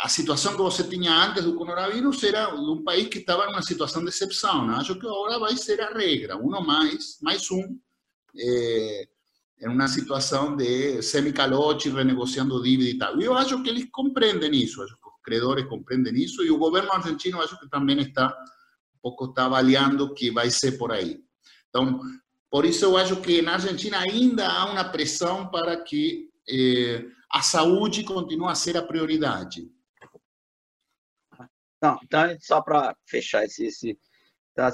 a 0.00 0.08
situação 0.08 0.52
que 0.52 0.62
você 0.62 0.82
tinha 0.84 1.12
antes 1.12 1.44
do 1.44 1.54
coronavírus 1.54 2.22
era 2.22 2.50
de 2.50 2.70
um 2.70 2.82
país 2.82 3.08
que 3.08 3.18
estava 3.18 3.44
em 3.44 3.50
uma 3.50 3.62
situação 3.62 4.02
de 4.02 4.08
exceção. 4.08 4.66
Né? 4.66 4.74
Acho 4.74 4.98
que 4.98 5.06
agora 5.06 5.38
vai 5.38 5.56
ser 5.56 5.80
a 5.80 5.90
regra, 5.90 6.36
um 6.36 6.48
mais, 6.62 7.18
mais 7.20 7.50
um, 7.50 7.78
é, 8.36 9.08
em 9.60 9.68
uma 9.68 9.88
situação 9.88 10.56
de 10.56 11.02
semicalote, 11.02 11.90
renegociando 11.90 12.62
dívida 12.62 12.90
e 12.90 12.98
tal. 12.98 13.20
E 13.20 13.24
eu 13.24 13.34
acho 13.34 13.62
que 13.62 13.68
eles 13.68 13.86
compreendem 13.92 14.54
isso, 14.54 14.82
acho 14.82 14.94
que 14.94 15.08
os 15.08 15.22
credores 15.22 15.66
compreendem 15.66 16.14
isso, 16.14 16.42
e 16.42 16.50
o 16.50 16.58
governo 16.58 16.92
argentino 16.92 17.40
acho 17.42 17.58
que 17.60 17.68
também 17.68 18.00
está 18.00 18.28
um 18.96 19.00
pouco 19.02 19.26
está 19.26 19.44
avaliando 19.44 20.14
que 20.14 20.30
vai 20.30 20.50
ser 20.50 20.78
por 20.78 20.90
aí. 20.90 21.20
Então, 21.68 22.00
por 22.54 22.64
isso 22.64 22.84
eu 22.84 22.96
acho 22.96 23.20
que 23.20 23.42
na 23.42 23.54
Argentina 23.54 23.98
ainda 23.98 24.46
há 24.46 24.70
uma 24.70 24.88
pressão 24.88 25.50
para 25.50 25.82
que 25.82 26.30
eh, 26.48 27.04
a 27.28 27.42
saúde 27.42 28.04
continue 28.04 28.48
a 28.48 28.54
ser 28.54 28.76
a 28.76 28.82
prioridade. 28.86 29.68
Não, 31.82 31.98
então, 32.04 32.36
só 32.38 32.62
para 32.62 32.96
fechar 33.08 33.44
esse, 33.44 33.66
esse 33.66 33.98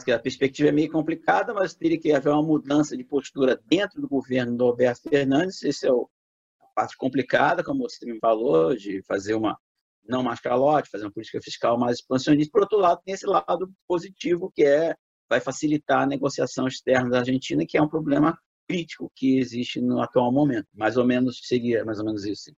que 0.05 0.13
a 0.13 0.19
perspectiva 0.19 0.69
é 0.69 0.73
meio 0.73 0.93
complicada, 0.93 1.55
mas 1.55 1.75
teria 1.75 1.99
que 1.99 2.13
haver 2.13 2.29
uma 2.29 2.43
mudança 2.43 2.95
de 2.95 3.03
postura 3.03 3.59
dentro 3.65 3.99
do 3.99 4.07
governo 4.11 4.59
do 4.59 4.65
Alberto 4.65 5.09
Fernandes. 5.09 5.63
Esse 5.63 5.89
é 5.89 5.91
a 5.91 6.67
parte 6.75 6.99
complicada, 6.99 7.65
como 7.65 7.89
você 7.89 8.05
me 8.05 8.19
falou, 8.19 8.77
de 8.77 9.03
fazer 9.05 9.33
uma 9.33 9.59
não 10.07 10.23
mais 10.23 10.39
calote, 10.39 10.91
fazer 10.91 11.07
uma 11.07 11.13
política 11.13 11.41
fiscal 11.41 11.79
mais 11.79 11.97
expansionista. 11.97 12.53
Por 12.53 12.61
outro 12.61 12.77
lado, 12.77 13.01
tem 13.07 13.15
esse 13.15 13.25
lado 13.25 13.73
positivo 13.89 14.53
que 14.55 14.65
é 14.65 14.95
vai 15.31 15.41
facilitar 15.41 16.03
a 16.03 16.07
negociação 16.07 16.67
externa 16.67 17.09
da 17.09 17.19
Argentina, 17.21 17.65
que 17.65 17.79
é 17.79 17.83
um 17.83 17.89
problema 17.89 18.37
crítico 18.69 19.11
que 19.15 19.39
existe 19.39 19.81
no 19.81 20.03
atual 20.03 20.33
momento. 20.33 20.67
Mais 20.75 20.97
ou 20.97 21.07
menos 21.07 21.41
seria 21.45 21.85
mais 21.85 22.01
ou 22.01 22.05
menos 22.05 22.25
isso. 22.25 22.53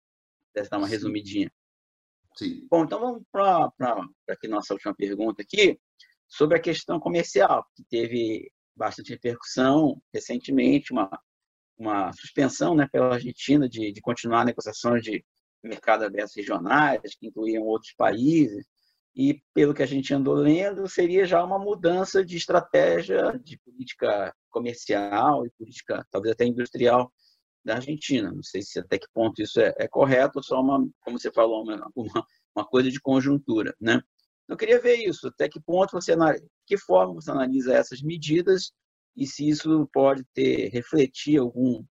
Deve 0.54 0.70
dar 0.70 0.78
uma 0.78 0.86
Sim. 0.86 0.92
resumidinha. 0.94 1.52
Sim. 2.34 2.66
Bom, 2.70 2.84
então 2.84 2.98
vamos 2.98 3.22
para 3.30 3.70
aqui 4.30 4.48
nossa 4.48 4.72
última 4.72 4.94
pergunta 4.94 5.42
aqui 5.42 5.78
sobre 6.26 6.56
a 6.56 6.60
questão 6.60 6.98
comercial, 6.98 7.66
que 7.76 7.84
teve 7.84 8.50
bastante 8.74 9.10
repercussão 9.10 10.00
recentemente, 10.12 10.92
uma, 10.92 11.10
uma 11.76 12.10
suspensão 12.14 12.74
né, 12.74 12.88
pela 12.90 13.14
Argentina 13.14 13.68
de, 13.68 13.92
de 13.92 14.00
continuar 14.00 14.46
negociações 14.46 15.02
de 15.02 15.22
mercado 15.62 16.04
aberto 16.04 16.34
regionais, 16.36 17.14
que 17.20 17.26
incluíam 17.26 17.64
outros 17.64 17.92
países 17.92 18.66
e 19.14 19.42
pelo 19.52 19.74
que 19.74 19.82
a 19.82 19.86
gente 19.86 20.14
andou 20.14 20.34
lendo, 20.34 20.88
seria 20.88 21.26
já 21.26 21.44
uma 21.44 21.58
mudança 21.58 22.24
de 22.24 22.36
estratégia 22.36 23.38
de 23.44 23.58
política 23.58 24.34
comercial 24.50 25.46
e 25.46 25.50
política, 25.50 26.06
talvez 26.10 26.32
até 26.32 26.46
industrial 26.46 27.12
da 27.64 27.76
Argentina. 27.76 28.32
Não 28.32 28.42
sei 28.42 28.62
se 28.62 28.78
até 28.78 28.98
que 28.98 29.06
ponto 29.12 29.42
isso 29.42 29.60
é, 29.60 29.74
é 29.78 29.86
correto 29.86 30.38
ou 30.38 30.42
só 30.42 30.60
uma, 30.60 30.86
como 31.00 31.18
você 31.18 31.30
falou, 31.30 31.62
uma, 31.62 31.90
uma, 32.56 32.66
coisa 32.66 32.90
de 32.90 33.00
conjuntura, 33.00 33.74
né? 33.80 34.00
Eu 34.48 34.56
queria 34.56 34.80
ver 34.80 34.96
isso, 34.96 35.28
até 35.28 35.48
que 35.48 35.60
ponto 35.60 35.92
você, 35.92 36.14
que 36.66 36.76
forma 36.76 37.14
você 37.14 37.30
analisa 37.30 37.74
essas 37.74 38.02
medidas 38.02 38.72
e 39.16 39.26
se 39.26 39.48
isso 39.48 39.88
pode 39.92 40.24
ter, 40.34 40.68
refletir 40.70 41.38
algum, 41.38 41.84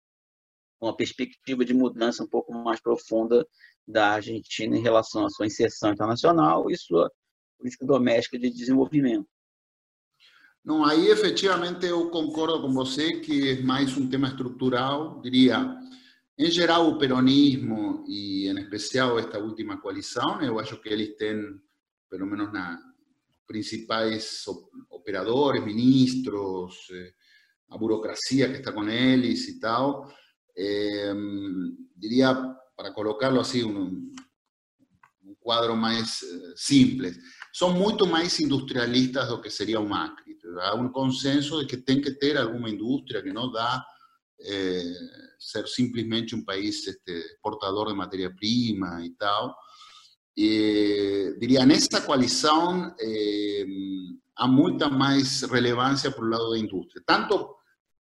uma 0.82 0.96
perspectiva 0.96 1.64
de 1.66 1.74
mudança 1.74 2.24
um 2.24 2.28
pouco 2.28 2.54
mais 2.54 2.82
profunda 2.82 3.46
da 3.90 4.12
Argentina 4.12 4.78
em 4.78 4.82
relação 4.82 5.26
à 5.26 5.30
sua 5.30 5.48
inserção 5.48 5.92
internacional 5.92 6.70
e 6.70 6.78
sua 6.78 7.12
política 7.58 7.86
doméstica 7.86 8.38
de 8.38 8.50
desenvolvimento. 8.52 9.28
Não, 10.64 10.86
aí 10.86 11.08
efetivamente 11.08 11.86
eu 11.88 12.10
concordo 12.12 12.62
com 12.62 12.72
você 12.72 13.20
que 13.20 13.52
é 13.52 13.62
mais 13.62 13.98
um 13.98 14.08
tema 14.08 14.28
estrutural, 14.28 15.20
diria, 15.22 15.76
em 16.38 16.52
geral 16.52 16.88
o 16.88 17.00
peronismo 17.00 18.06
e 18.08 18.48
em 18.48 18.60
especial 18.60 19.18
esta 19.18 19.40
última 19.40 19.82
coalição, 19.82 20.40
eu 20.42 20.60
acho 20.60 20.80
que 20.80 20.90
eles 20.90 21.16
têm, 21.16 21.42
pelo 22.10 22.28
menos 22.28 22.54
na 22.54 22.78
principais 23.48 24.46
operadores, 24.92 25.66
ministros, 25.66 26.76
eh, 26.92 27.14
a 27.72 27.78
burocracia 27.80 28.48
que 28.52 28.60
está 28.60 28.72
com 28.72 28.88
eles 28.88 29.48
e 29.48 29.60
tal, 29.60 30.08
eh, 30.56 31.14
diria 31.96 32.59
para 32.80 32.94
colocarlo 32.94 33.42
así, 33.42 33.62
un, 33.62 34.16
un 35.24 35.36
cuadro 35.36 35.76
más 35.76 36.24
eh, 36.24 36.54
simple, 36.56 37.14
son 37.52 37.78
mucho 37.78 38.06
más 38.06 38.40
industrialistas 38.40 39.26
de 39.26 39.36
lo 39.36 39.42
que 39.42 39.50
sería 39.50 39.82
un 39.82 39.90
Macri. 39.90 40.40
Hay 40.62 40.80
un 40.80 40.90
consenso 40.90 41.60
de 41.60 41.68
que 41.68 41.80
tiene 41.80 42.02
que 42.02 42.12
tener 42.12 42.38
alguna 42.38 42.70
industria 42.70 43.22
que 43.22 43.34
no 43.34 43.52
da 43.52 43.86
eh, 44.38 44.94
ser 45.38 45.68
simplemente 45.68 46.34
un 46.36 46.46
país 46.46 46.88
este, 46.88 47.20
exportador 47.20 47.90
de 47.90 47.96
materia 47.96 48.34
prima 48.34 49.06
y 49.06 49.10
tal. 49.16 49.54
Eh, 50.34 51.34
diría, 51.38 51.64
en 51.64 51.72
esta 51.72 52.06
coalición 52.06 52.96
eh, 52.98 53.66
hay 54.36 54.50
mucha 54.50 54.88
más 54.88 55.42
relevancia 55.50 56.12
por 56.12 56.24
el 56.24 56.32
lado 56.32 56.54
de 56.54 56.60
industria, 56.60 57.04
tanto 57.06 57.58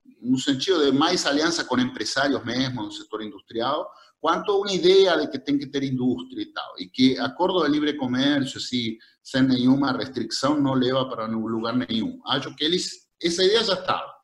en 0.05 0.35
un 0.35 0.39
sentido 0.39 0.81
de 0.81 0.93
más 0.93 1.25
alianza 1.25 1.67
con 1.67 1.81
empresarios 1.81 2.45
mismos 2.45 2.91
del 2.91 2.99
sector 2.99 3.23
industrial, 3.23 3.87
quanto 4.21 4.61
uma 4.61 4.73
ideia 4.73 5.17
de 5.17 5.29
que 5.29 5.39
tem 5.39 5.59
que 5.59 5.67
ter 5.67 5.83
indústria 5.83 6.43
e 6.43 6.53
tal, 6.53 6.75
e 6.79 6.89
que 6.89 7.19
acordo 7.19 7.63
de 7.65 7.71
livre 7.71 7.97
comércio, 7.97 8.59
assim, 8.59 8.97
sem 9.23 9.43
nenhuma 9.43 9.93
restrição, 9.93 10.61
não 10.61 10.75
leva 10.75 11.09
para 11.09 11.27
lugar 11.27 11.77
nenhum. 11.77 12.21
Acho 12.27 12.55
que 12.55 12.65
eles, 12.65 13.07
essa 13.23 13.45
ideia 13.45 13.65
já 13.65 13.75
estava. 13.75 14.15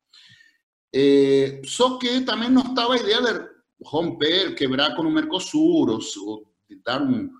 É, 0.94 1.62
só 1.64 1.98
que 1.98 2.20
também 2.22 2.50
não 2.50 2.62
estava 2.62 2.94
a 2.94 2.98
ideia 2.98 3.22
de 3.22 3.48
romper, 3.84 4.54
quebrar 4.54 4.94
com 4.94 5.02
o 5.02 5.10
Mercosul, 5.10 5.88
ou, 5.88 5.98
ou 6.26 6.52
dar 6.84 7.02
um, 7.02 7.30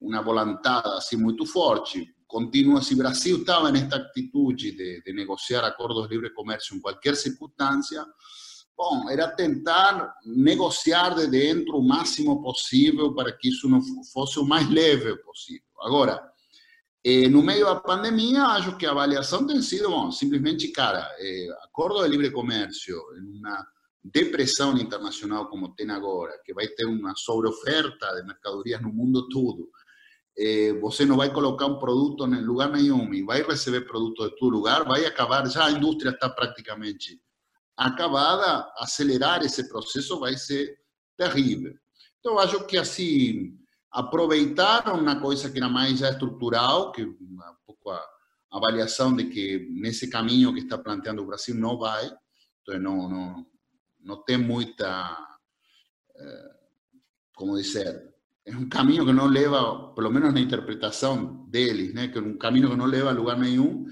uma 0.00 0.22
volantada 0.22 0.96
assim 0.96 1.16
muito 1.16 1.46
forte. 1.46 2.06
Continua, 2.26 2.80
o 2.80 2.96
Brasil 2.96 3.38
estava 3.38 3.70
nesta 3.70 3.96
atitude 3.96 4.72
de, 4.72 5.02
de 5.02 5.12
negociar 5.12 5.64
acordos 5.64 6.08
de 6.08 6.14
livre 6.14 6.32
comércio 6.32 6.74
em 6.74 6.80
qualquer 6.80 7.14
circunstância, 7.14 8.04
Bom, 8.84 9.08
era 9.08 9.28
tentar 9.28 10.12
negociar 10.26 11.14
de 11.14 11.28
dentro 11.28 11.76
o 11.78 11.86
máximo 11.86 12.42
possível 12.42 13.14
para 13.14 13.30
que 13.30 13.48
isso 13.48 13.68
não 13.68 13.80
fosse 14.12 14.40
o 14.40 14.44
mais 14.44 14.68
leve 14.68 15.14
possível. 15.18 15.62
Agora, 15.82 16.20
eh, 17.04 17.28
no 17.28 17.44
meio 17.44 17.64
da 17.64 17.76
pandemia, 17.76 18.42
acho 18.42 18.76
que 18.76 18.84
a 18.84 18.90
avaliação 18.90 19.46
tem 19.46 19.62
sido, 19.62 19.88
bom, 19.88 20.10
simplesmente, 20.10 20.66
cara, 20.72 21.08
eh, 21.20 21.46
acordo 21.62 22.02
de 22.02 22.08
livre 22.08 22.32
comércio, 22.32 23.00
uma 23.40 23.64
depressão 24.02 24.76
internacional 24.76 25.48
como 25.48 25.76
tem 25.76 25.88
agora, 25.88 26.32
que 26.44 26.52
vai 26.52 26.66
ter 26.66 26.86
uma 26.86 27.14
sobreoferta 27.14 28.16
de 28.16 28.26
mercadorias 28.26 28.82
no 28.82 28.92
mundo 28.92 29.28
todo, 29.28 29.70
eh, 30.36 30.72
você 30.80 31.06
não 31.06 31.16
vai 31.16 31.32
colocar 31.32 31.66
um 31.66 31.78
produto 31.78 32.26
em 32.26 32.44
lugar 32.44 32.72
nenhum 32.72 33.14
e 33.14 33.22
vai 33.22 33.44
receber 33.44 33.82
produto 33.82 34.28
de 34.28 34.36
todo 34.36 34.56
lugar, 34.56 34.84
vai 34.84 35.06
acabar, 35.06 35.48
já 35.48 35.66
a 35.66 35.70
indústria 35.70 36.10
está 36.10 36.28
praticamente 36.28 37.20
acabada, 37.76 38.70
acelerar 38.78 39.42
esse 39.42 39.68
processo 39.68 40.18
vai 40.20 40.36
ser 40.36 40.78
terrível. 41.16 41.74
Então, 42.20 42.38
acho 42.38 42.64
que, 42.66 42.76
assim, 42.76 43.58
aproveitaram 43.90 44.98
uma 44.98 45.20
coisa 45.20 45.50
que 45.50 45.58
era 45.58 45.68
mais 45.68 45.98
já 45.98 46.10
estrutural, 46.10 46.92
que 46.92 47.04
um 47.04 47.38
pouco 47.66 47.90
a 47.90 48.02
avaliação 48.50 49.14
de 49.14 49.24
que 49.24 49.68
nesse 49.70 50.08
caminho 50.08 50.52
que 50.54 50.60
está 50.60 50.78
planteando 50.78 51.22
o 51.22 51.26
Brasil 51.26 51.54
não 51.54 51.78
vai, 51.78 52.10
então 52.62 52.78
não, 52.78 53.08
não, 53.08 53.46
não 54.00 54.22
tem 54.24 54.38
muita, 54.38 55.18
eh, 56.16 56.50
como 57.34 57.56
dizer, 57.56 58.12
é 58.46 58.56
um 58.56 58.68
caminho 58.68 59.04
que 59.04 59.12
não 59.12 59.26
leva, 59.26 59.92
pelo 59.94 60.10
menos 60.10 60.32
na 60.32 60.40
interpretação 60.40 61.46
deles, 61.48 61.94
né, 61.94 62.08
que 62.08 62.18
é 62.18 62.20
um 62.20 62.36
caminho 62.36 62.70
que 62.70 62.76
não 62.76 62.86
leva 62.86 63.10
a 63.10 63.12
lugar 63.12 63.38
nenhum, 63.38 63.86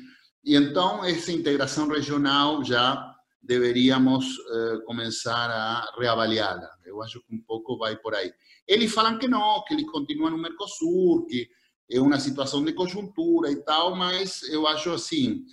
e 0.45 0.57
então 0.57 1.05
essa 1.05 1.31
integração 1.31 1.89
regional 1.89 2.65
já 2.65 3.10
deveríamos 3.43 4.39
eh, 4.39 4.79
começar 4.85 5.51
a 5.51 5.93
reavaliá-la. 5.99 6.69
Eu 6.85 7.03
acho 7.03 7.21
que 7.21 7.35
um 7.35 7.41
pouco 7.41 7.79
vai 7.79 7.97
por 7.97 8.15
aí. 8.15 8.33
Eles 8.67 8.93
falam 8.93 9.19
que 9.19 9.27
não, 9.27 9.65
que 9.65 9.75
eles 9.75 9.91
continuam 9.91 10.31
no 10.31 10.39
Mercosul, 10.39 11.27
que 11.27 11.49
é 11.91 12.01
uma 12.01 12.21
situação 12.21 12.65
de 12.65 12.73
conjuntura 12.73 13.51
e 13.51 13.57
tal, 13.65 13.97
mas 13.97 14.43
eu 14.45 14.67
acho 14.67 14.93
assim, 14.93 15.45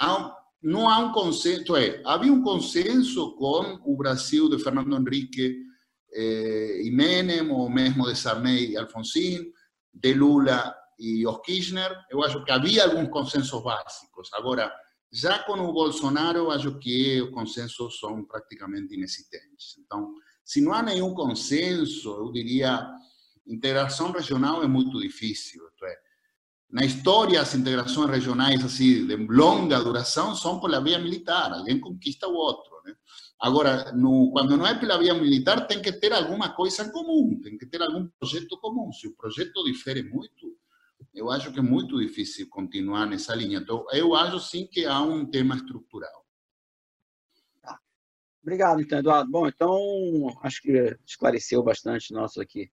há, 0.00 0.36
não 0.62 0.88
há 0.88 0.98
um 0.98 1.12
consenso, 1.12 1.74
é, 1.76 2.00
havia 2.04 2.32
um 2.32 2.42
consenso 2.42 3.34
com 3.36 3.80
o 3.84 3.96
Brasil 3.96 4.48
de 4.48 4.62
Fernando 4.62 4.96
Henrique 4.96 5.56
eh, 6.12 6.82
e 6.84 6.90
Menem, 6.90 7.50
ou 7.50 7.68
mesmo 7.68 8.06
de 8.06 8.14
Sarney 8.14 8.72
e 8.72 8.76
Alfonsín, 8.76 9.50
de 9.92 10.14
Lula 10.14 10.74
e 10.98 11.26
os 11.26 11.40
Kirchner, 11.40 11.92
eu 12.10 12.22
acho 12.22 12.44
que 12.44 12.52
havia 12.52 12.84
alguns 12.84 13.08
consensos 13.08 13.62
básicos. 13.62 14.32
Agora, 14.34 14.72
Já 15.12 15.40
com 15.40 15.52
o 15.60 15.72
Bolsonaro, 15.72 16.50
acho 16.50 16.78
que 16.78 17.20
os 17.20 17.30
consensos 17.30 17.98
são 17.98 18.24
praticamente 18.24 18.94
inexistentes. 18.94 19.76
Então, 19.78 20.14
se 20.42 20.62
não 20.62 20.72
há 20.72 20.82
nenhum 20.82 21.12
consenso, 21.12 22.08
eu 22.08 22.32
diria, 22.32 22.88
integração 23.46 24.10
regional 24.10 24.62
é 24.62 24.66
muito 24.66 24.98
difícil. 24.98 25.62
É, 25.82 25.98
na 26.70 26.82
história, 26.84 27.42
as 27.42 27.54
integrações 27.54 28.10
regionais 28.10 28.64
assim 28.64 29.06
de 29.06 29.16
longa 29.16 29.78
duração 29.80 30.34
são 30.34 30.58
pela 30.58 30.80
via 30.80 30.98
militar, 30.98 31.52
alguém 31.52 31.78
conquista 31.78 32.26
o 32.26 32.32
outro. 32.32 32.72
Né? 32.82 32.94
Agora, 33.38 33.92
no, 33.92 34.30
quando 34.32 34.56
não 34.56 34.66
é 34.66 34.74
pela 34.74 34.98
via 34.98 35.12
militar, 35.12 35.66
tem 35.66 35.82
que 35.82 35.92
ter 35.92 36.14
alguma 36.14 36.54
coisa 36.54 36.90
comum, 36.90 37.38
tem 37.42 37.58
que 37.58 37.66
ter 37.66 37.82
algum 37.82 38.08
projeto 38.18 38.56
comum. 38.58 38.90
Se 38.92 39.06
o 39.06 39.14
projeto 39.14 39.62
difere 39.64 40.02
muito, 40.02 40.41
eu 41.14 41.30
acho 41.30 41.52
que 41.52 41.58
é 41.58 41.62
muito 41.62 41.98
difícil 41.98 42.48
continuar 42.48 43.06
nessa 43.06 43.34
linha. 43.34 43.58
Então, 43.58 43.84
eu 43.92 44.14
acho 44.14 44.40
sim 44.40 44.66
que 44.66 44.86
há 44.86 45.00
um 45.02 45.26
tema 45.26 45.54
estrutural. 45.54 46.26
Tá. 47.60 47.78
Obrigado, 48.42 48.80
então, 48.80 48.98
Eduardo. 48.98 49.30
Bom, 49.30 49.46
então, 49.46 49.76
acho 50.42 50.62
que 50.62 50.96
esclareceu 51.06 51.62
bastante 51.62 52.12
nosso 52.12 52.40
aqui, 52.40 52.70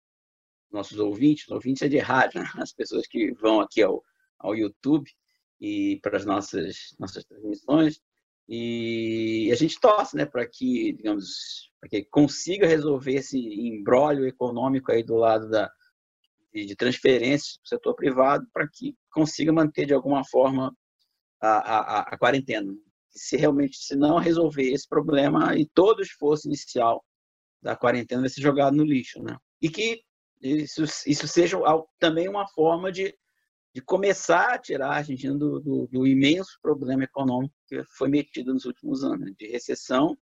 nossos 0.71 0.97
ouvintes. 0.99 1.49
Ouvintes 1.49 1.81
é 1.81 1.89
de 1.89 1.97
rádio, 1.97 2.41
né? 2.41 2.49
as 2.55 2.71
pessoas 2.71 3.05
que 3.07 3.33
vão 3.33 3.59
aqui 3.59 3.81
ao, 3.81 4.03
ao 4.37 4.55
YouTube 4.55 5.11
e 5.59 5.99
para 6.01 6.17
as 6.17 6.25
nossas, 6.25 6.95
nossas 6.97 7.25
transmissões. 7.25 8.01
E 8.47 9.49
a 9.51 9.55
gente 9.55 9.79
torce 9.79 10.15
né, 10.15 10.25
para 10.25 10.47
que, 10.47 10.93
digamos, 10.93 11.71
para 11.79 11.89
que 11.89 12.03
consiga 12.05 12.65
resolver 12.65 13.15
esse 13.15 13.37
embrólio 13.37 14.25
econômico 14.25 14.91
aí 14.91 15.03
do 15.03 15.15
lado 15.15 15.49
da, 15.49 15.71
de, 16.53 16.75
transferências 16.75 17.57
para 17.57 17.65
o 17.65 17.67
setor 17.67 17.95
privado 17.95 18.47
para 18.53 18.67
que 18.67 18.95
consiga 19.11 19.51
manter 19.51 19.85
de 19.85 19.93
alguma 19.93 20.23
forma 20.25 20.75
a, 21.41 21.49
a, 21.49 21.99
a, 22.01 22.17
quarentena. 22.17 22.73
Se 23.09 23.37
realmente 23.37 23.77
se 23.77 23.95
não 23.95 24.17
resolver 24.17 24.71
esse 24.71 24.87
problema 24.87 25.55
e 25.55 25.65
todo 25.65 25.99
o 25.99 26.03
esforço 26.03 26.47
inicial 26.47 27.03
da 27.61 27.75
quarentena 27.75 28.21
vai 28.21 28.29
ser 28.29 28.41
jogado 28.41 28.75
no 28.75 28.83
lixo, 28.83 29.21
né? 29.21 29.37
E 29.61 29.69
que 29.69 30.01
isso, 30.41 30.83
isso 31.05 31.27
seja 31.27 31.57
também 31.99 32.29
uma 32.29 32.47
forma 32.47 32.91
de, 32.91 33.13
de 33.73 33.81
começar 33.81 34.53
a 34.53 34.57
tirar 34.57 34.89
a 34.89 34.97
Argentina 34.97 35.37
do, 35.37 35.59
do, 35.59 35.87
do 35.87 36.07
imenso 36.07 36.57
problema 36.61 37.03
econômico 37.03 37.53
que 37.67 37.83
foi 37.97 38.07
metido 38.07 38.53
nos 38.53 38.65
últimos 38.65 39.03
anos, 39.03 39.19
né? 39.19 39.33
de 39.37 39.47
recessão 39.47 40.17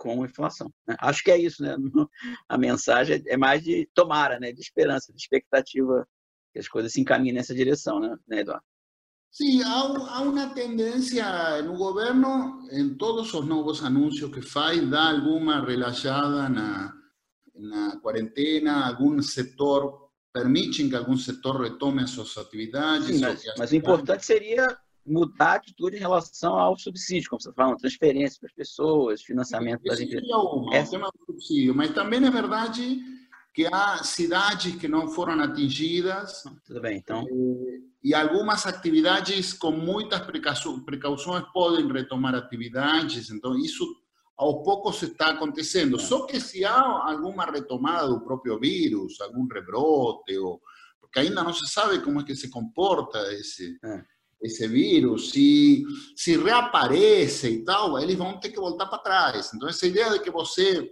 com 0.00 0.24
inflação. 0.24 0.72
Né? 0.88 0.96
Acho 0.98 1.22
que 1.22 1.30
é 1.30 1.36
isso, 1.36 1.62
né? 1.62 1.76
A 2.48 2.56
mensagem 2.56 3.22
é 3.26 3.36
mais 3.36 3.62
de 3.62 3.88
tomara, 3.94 4.40
né? 4.40 4.50
De 4.50 4.60
esperança, 4.60 5.12
de 5.12 5.20
expectativa 5.20 6.08
que 6.52 6.58
as 6.58 6.66
coisas 6.66 6.92
se 6.92 7.00
encaminhem 7.00 7.34
nessa 7.34 7.54
direção, 7.54 8.00
né, 8.00 8.16
né 8.26 8.40
Eduardo? 8.40 8.64
Sim, 9.30 9.62
há, 9.62 9.70
há 9.70 10.20
uma 10.22 10.52
tendência 10.52 11.62
no 11.62 11.76
governo, 11.76 12.66
em 12.72 12.92
todos 12.96 13.32
os 13.32 13.46
novos 13.46 13.84
anúncios 13.84 14.32
que 14.32 14.42
faz, 14.42 14.84
dá 14.90 15.10
alguma 15.10 15.64
relaxada 15.64 16.48
na, 16.48 16.92
na 17.54 18.00
quarentena, 18.00 18.88
algum 18.88 19.22
setor, 19.22 20.10
permite 20.32 20.88
que 20.88 20.96
algum 20.96 21.16
setor 21.16 21.60
retome 21.60 22.02
as 22.02 22.10
suas 22.10 22.36
atividades. 22.36 23.06
Sim, 23.06 23.20
mas, 23.20 23.44
mas 23.56 23.70
o 23.70 23.76
importante 23.76 24.26
seria 24.26 24.76
mudar 25.04 25.52
a 25.52 25.54
atitude 25.54 25.96
em 25.96 26.00
relação 26.00 26.54
ao 26.54 26.78
subsídio, 26.78 27.30
como 27.30 27.40
você 27.40 27.52
fala, 27.52 27.76
transferência 27.76 28.38
para 28.40 28.48
as 28.48 28.54
pessoas, 28.54 29.22
financiamento 29.22 29.82
das 29.82 30.00
empresas. 30.00 30.28
É 30.28 30.36
uma, 30.36 30.76
é. 30.76 30.82
tema 30.84 31.10
do 31.10 31.24
subsídio, 31.26 31.74
mas 31.74 31.92
também 31.92 32.24
é 32.24 32.30
verdade 32.30 32.98
que 33.54 33.66
há 33.66 34.02
cidades 34.02 34.76
que 34.76 34.86
não 34.86 35.08
foram 35.08 35.40
atingidas. 35.42 36.42
Tudo 36.64 36.80
bem, 36.80 36.98
então. 36.98 37.26
E, 38.02 38.14
algumas 38.14 38.66
atividades 38.66 39.52
com 39.52 39.72
muitas 39.72 40.20
precauções 40.20 41.44
podem 41.52 41.90
retomar 41.90 42.34
atividades, 42.34 43.30
então 43.30 43.58
isso 43.58 43.84
ao 44.36 44.62
pouco 44.62 44.92
se 44.92 45.06
está 45.06 45.30
acontecendo. 45.30 45.96
É. 45.96 46.00
Só 46.00 46.24
que 46.26 46.40
se 46.40 46.64
há 46.64 46.80
alguma 46.80 47.44
retomada 47.44 48.08
do 48.08 48.20
próprio 48.20 48.58
vírus, 48.58 49.20
algum 49.20 49.46
rebrote, 49.46 50.36
ou, 50.38 50.60
porque 51.00 51.20
ainda 51.20 51.42
não 51.42 51.52
se 51.52 51.68
sabe 51.68 52.00
como 52.00 52.20
é 52.20 52.24
que 52.24 52.34
se 52.34 52.48
comporta 52.48 53.18
esse. 53.34 53.76
É 53.84 54.19
esse 54.42 54.66
vírus, 54.66 55.30
se, 55.30 55.84
se 56.16 56.36
reaparece 56.36 57.50
e 57.50 57.64
tal, 57.64 57.98
eles 57.98 58.16
vão 58.16 58.40
ter 58.40 58.50
que 58.50 58.60
voltar 58.60 58.86
para 58.86 58.98
trás. 58.98 59.52
Então, 59.54 59.68
essa 59.68 59.86
ideia 59.86 60.10
de 60.10 60.20
que 60.20 60.30
você. 60.30 60.90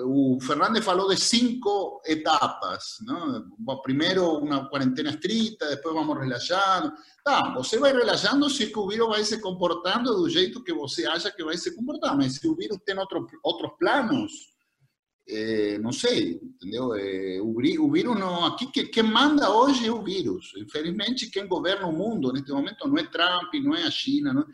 O 0.00 0.38
Fernandes 0.40 0.84
falou 0.84 1.08
de 1.08 1.16
cinco 1.16 2.00
etapas. 2.06 2.98
Não? 3.02 3.44
Primeiro, 3.82 4.38
uma 4.38 4.68
quarentena 4.68 5.10
estrita, 5.10 5.68
depois 5.70 5.92
vamos 5.92 6.16
relaxando. 6.16 6.92
Tá, 7.24 7.52
você 7.52 7.78
vai 7.78 7.92
relaxando 7.92 8.48
se 8.48 8.72
o 8.76 8.86
vírus 8.86 9.08
vai 9.08 9.24
se 9.24 9.40
comportando 9.40 10.14
do 10.14 10.30
jeito 10.30 10.62
que 10.62 10.72
você 10.72 11.04
acha 11.04 11.32
que 11.32 11.42
vai 11.42 11.56
se 11.58 11.74
comportar. 11.74 12.16
Mas 12.16 12.36
se 12.36 12.46
o 12.46 12.54
vírus 12.54 12.78
tem 12.86 12.96
outro, 12.96 13.26
outros 13.42 13.72
planos, 13.76 14.30
é, 15.28 15.78
não 15.78 15.92
sei, 15.92 16.40
entendeu? 16.42 16.94
É, 16.94 17.38
o, 17.40 17.50
o, 17.50 17.92
vírus 17.92 18.18
não. 18.18 18.46
Aqui, 18.46 18.66
que, 18.72 18.84
quem 18.84 19.02
manda 19.02 19.50
hoje 19.50 19.86
é 19.86 19.92
o 19.92 20.02
vírus. 20.02 20.52
Infelizmente, 20.56 21.30
quem 21.30 21.46
governa 21.46 21.86
o 21.86 21.92
mundo 21.92 22.32
neste 22.32 22.50
momento 22.50 22.88
não 22.88 22.96
é 22.96 23.04
Trump, 23.04 23.52
não 23.62 23.74
é 23.74 23.84
a 23.84 23.90
China, 23.90 24.32
não 24.32 24.46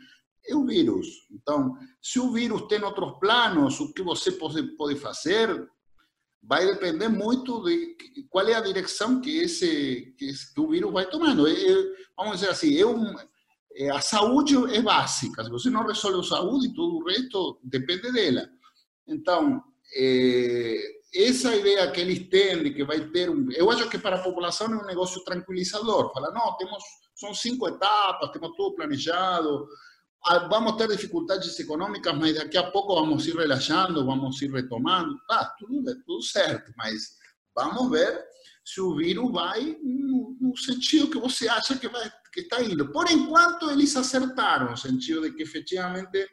é, 0.45 0.53
o 0.55 0.65
vírus. 0.65 1.07
Então, 1.31 1.77
se 2.01 2.19
o 2.19 2.31
vírus 2.31 2.63
tem 2.67 2.83
outros 2.83 3.17
planos, 3.19 3.79
o 3.79 3.93
que 3.93 4.03
você 4.03 4.33
pode, 4.33 4.63
pode 4.75 4.95
fazer 4.97 5.69
vai 6.43 6.65
depender 6.65 7.07
muito 7.07 7.63
de 7.63 7.95
qual 8.29 8.47
é 8.47 8.53
a 8.53 8.61
direção 8.61 9.19
que 9.19 9.35
esse 9.37 10.13
que, 10.17 10.25
esse, 10.25 10.53
que 10.53 10.59
o 10.59 10.69
vírus 10.69 10.91
vai 10.91 11.09
tomando. 11.09 11.47
É, 11.47 11.53
vamos 12.17 12.39
dizer 12.39 12.49
assim, 12.49 12.77
é 12.77 12.85
um, 12.85 13.15
a 13.93 14.01
saúde 14.01 14.55
é 14.75 14.81
básica. 14.81 15.41
Se 15.43 15.49
você 15.49 15.69
não 15.69 15.85
resolve 15.85 16.19
a 16.19 16.23
saúde, 16.23 16.73
todo 16.73 16.97
o 16.97 17.05
resto 17.05 17.59
depende 17.63 18.11
dela. 18.11 18.47
Então, 19.07 19.63
é, 19.93 20.95
essa 21.13 21.55
ideia 21.55 21.89
que 21.91 22.01
eles 22.01 22.27
têm 22.29 22.63
de 22.63 22.71
que 22.71 22.83
vai 22.83 23.09
ter 23.09 23.29
um. 23.29 23.49
Eu 23.51 23.69
acho 23.71 23.89
que 23.89 23.97
para 23.97 24.17
a 24.17 24.23
população 24.23 24.67
é 24.67 24.83
um 24.83 24.85
negócio 24.85 25.23
tranquilizador. 25.23 26.13
Fala, 26.13 26.31
não, 26.31 26.55
temos, 26.57 26.83
são 27.15 27.33
cinco 27.33 27.67
etapas, 27.67 28.31
temos 28.31 28.51
tudo 28.55 28.75
planejado, 28.75 29.67
vamos 30.49 30.75
ter 30.75 30.87
dificuldades 30.89 31.57
econômicas, 31.59 32.17
mas 32.17 32.35
daqui 32.35 32.57
a 32.57 32.69
pouco 32.71 32.95
vamos 32.95 33.25
ir 33.27 33.35
relaxando, 33.35 34.05
vamos 34.05 34.41
ir 34.41 34.51
retomando. 34.51 35.15
Ah, 35.29 35.53
tudo, 35.57 35.95
tudo 36.05 36.21
certo, 36.21 36.71
mas 36.75 37.15
vamos 37.55 37.89
ver 37.89 38.25
se 38.65 38.81
o 38.81 38.95
vírus 38.95 39.31
vai 39.31 39.77
no, 39.83 40.35
no 40.41 40.57
sentido 40.57 41.09
que 41.09 41.19
você 41.19 41.47
acha 41.47 41.77
que, 41.77 41.87
vai, 41.87 42.11
que 42.33 42.41
está 42.41 42.61
indo. 42.61 42.91
Por 42.91 43.09
enquanto, 43.09 43.69
eles 43.69 43.95
acertaram, 43.95 44.71
no 44.71 44.77
sentido 44.77 45.21
de 45.21 45.35
que 45.35 45.43
efetivamente 45.43 46.27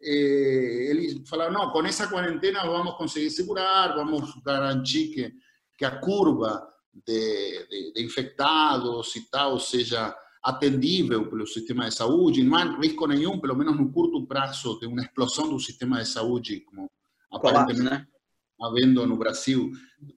eh, 0.00 0.90
eles 0.90 1.28
falaram, 1.28 1.52
não, 1.52 1.70
com 1.70 1.84
essa 1.84 2.08
quarentena 2.08 2.64
vamos 2.64 2.94
conseguir 2.96 3.30
segurar, 3.30 3.94
vamos 3.94 4.34
garantir 4.44 5.08
que, 5.08 5.32
que 5.76 5.84
a 5.84 5.98
curva 5.98 6.66
de, 7.06 7.66
de, 7.68 7.92
de 7.92 8.04
infectados 8.04 9.14
e 9.16 9.30
tal 9.30 9.58
seja 9.58 10.14
atendível 10.42 11.28
pelo 11.28 11.46
sistema 11.46 11.88
de 11.88 11.94
saúde, 11.94 12.42
não 12.42 12.56
há 12.56 12.64
risco 12.78 13.06
nenhum, 13.06 13.38
pelo 13.40 13.56
menos 13.56 13.76
no 13.76 13.92
curto 13.92 14.26
prazo, 14.26 14.78
de 14.78 14.86
uma 14.86 15.02
explosão 15.02 15.50
do 15.50 15.58
sistema 15.58 15.98
de 15.98 16.08
saúde, 16.08 16.60
como 16.60 16.90
aparentemente 17.32 17.82
né? 17.82 18.06
havendo 18.60 19.06
no 19.06 19.16
Brasil, 19.16 19.70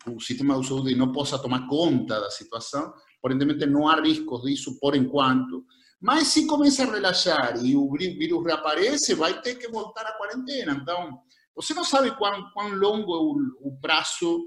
o 0.08 0.20
sistema 0.20 0.60
de 0.60 0.68
saúde 0.68 0.96
não 0.96 1.12
possa 1.12 1.38
tomar 1.38 1.68
conta 1.68 2.20
da 2.20 2.30
situação, 2.30 2.94
aparentemente 3.20 3.66
não 3.66 3.88
há 3.88 4.00
riscos 4.00 4.44
disso 4.44 4.80
por 4.80 4.96
enquanto, 4.96 5.66
mas 6.02 6.30
se 6.30 6.48
começa 6.48 6.84
a 6.84 6.92
relaxar 6.92 7.64
e 7.64 7.76
o 7.76 7.92
vírus 7.92 8.44
reaparece, 8.44 9.14
vai 9.14 9.40
ter 9.40 9.56
que 9.56 9.68
voltar 9.68 10.02
à 10.02 10.14
quarentena. 10.14 10.74
Então, 10.74 11.22
você 11.56 11.76
não 11.76 11.84
sabe 11.84 12.16
quão, 12.18 12.50
quão 12.54 12.70
longo 12.70 13.14
é 13.14 13.20
o, 13.20 13.70
o 13.70 13.80
prazo 13.80 14.44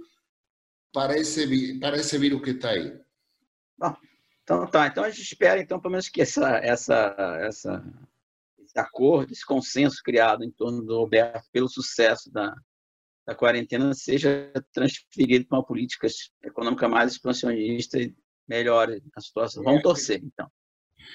para 0.92 1.16
esse, 1.16 1.78
para 1.78 1.96
esse 1.96 2.18
vírus 2.18 2.42
que 2.42 2.50
está 2.50 2.70
aí. 2.70 2.98
Bom, 3.78 3.96
então 4.42 4.66
tá. 4.66 4.88
Então 4.88 5.04
a 5.04 5.10
gente 5.10 5.22
espera, 5.22 5.60
então, 5.60 5.80
pelo 5.80 5.92
menos 5.92 6.08
que 6.08 6.22
essa, 6.22 6.58
essa, 6.58 7.14
essa, 7.40 7.84
esse 8.58 8.78
acordo, 8.78 9.32
esse 9.32 9.46
consenso 9.46 10.02
criado 10.02 10.42
em 10.42 10.50
torno 10.50 10.82
do 10.82 10.98
Roberto 10.98 11.44
pelo 11.52 11.68
sucesso 11.68 12.32
da, 12.32 12.52
da 13.24 13.34
quarentena 13.34 13.94
seja 13.94 14.52
transferido 14.72 15.46
para 15.46 15.58
uma 15.58 15.64
política 15.64 16.08
econômica 16.42 16.88
mais 16.88 17.12
expansionista 17.12 17.96
e 18.00 18.12
melhore 18.48 19.00
a 19.14 19.20
situação. 19.20 19.62
Vamos 19.62 19.82
torcer, 19.82 20.20
então. 20.20 20.50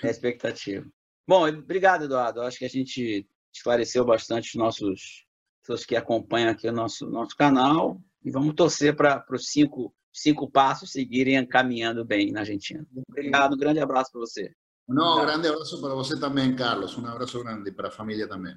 É 0.04 0.08
a 0.08 0.12
expectativa. 0.12 0.86
Bom, 1.28 1.48
obrigado, 1.48 2.06
Eduardo. 2.06 2.42
Acho 2.42 2.60
que 2.60 2.66
a 2.66 2.70
gente 2.70 3.28
esclareceu 3.54 4.06
bastante 4.06 4.50
os 4.50 4.56
nossos 4.56 5.26
pessoas 5.62 5.86
que 5.86 5.96
acompanham 5.96 6.50
aqui 6.50 6.68
o 6.68 6.72
nosso, 6.72 7.08
nosso 7.10 7.36
canal 7.36 8.02
e 8.24 8.32
vamos 8.32 8.56
torcer 8.56 8.96
para 8.96 9.24
os 9.32 9.48
cinco, 9.48 9.94
cinco 10.12 10.50
passos 10.50 10.92
seguirem 10.92 11.46
caminhando 11.46 12.04
bem 12.04 12.32
na 12.32 12.42
Argentina. 12.42 12.86
Obrigado, 13.08 13.54
um 13.54 13.58
grande 13.58 13.80
abraço 13.80 14.12
para 14.12 14.22
você. 14.22 14.52
Um 14.88 15.22
grande 15.22 15.48
abraço 15.48 15.80
para 15.80 15.94
você 15.94 16.20
também, 16.20 16.56
Carlos. 16.56 16.98
Um 16.98 17.06
abraço 17.06 17.44
grande 17.44 17.72
para 17.72 17.90
a 17.90 17.92
família 17.92 18.28
também. 18.28 18.56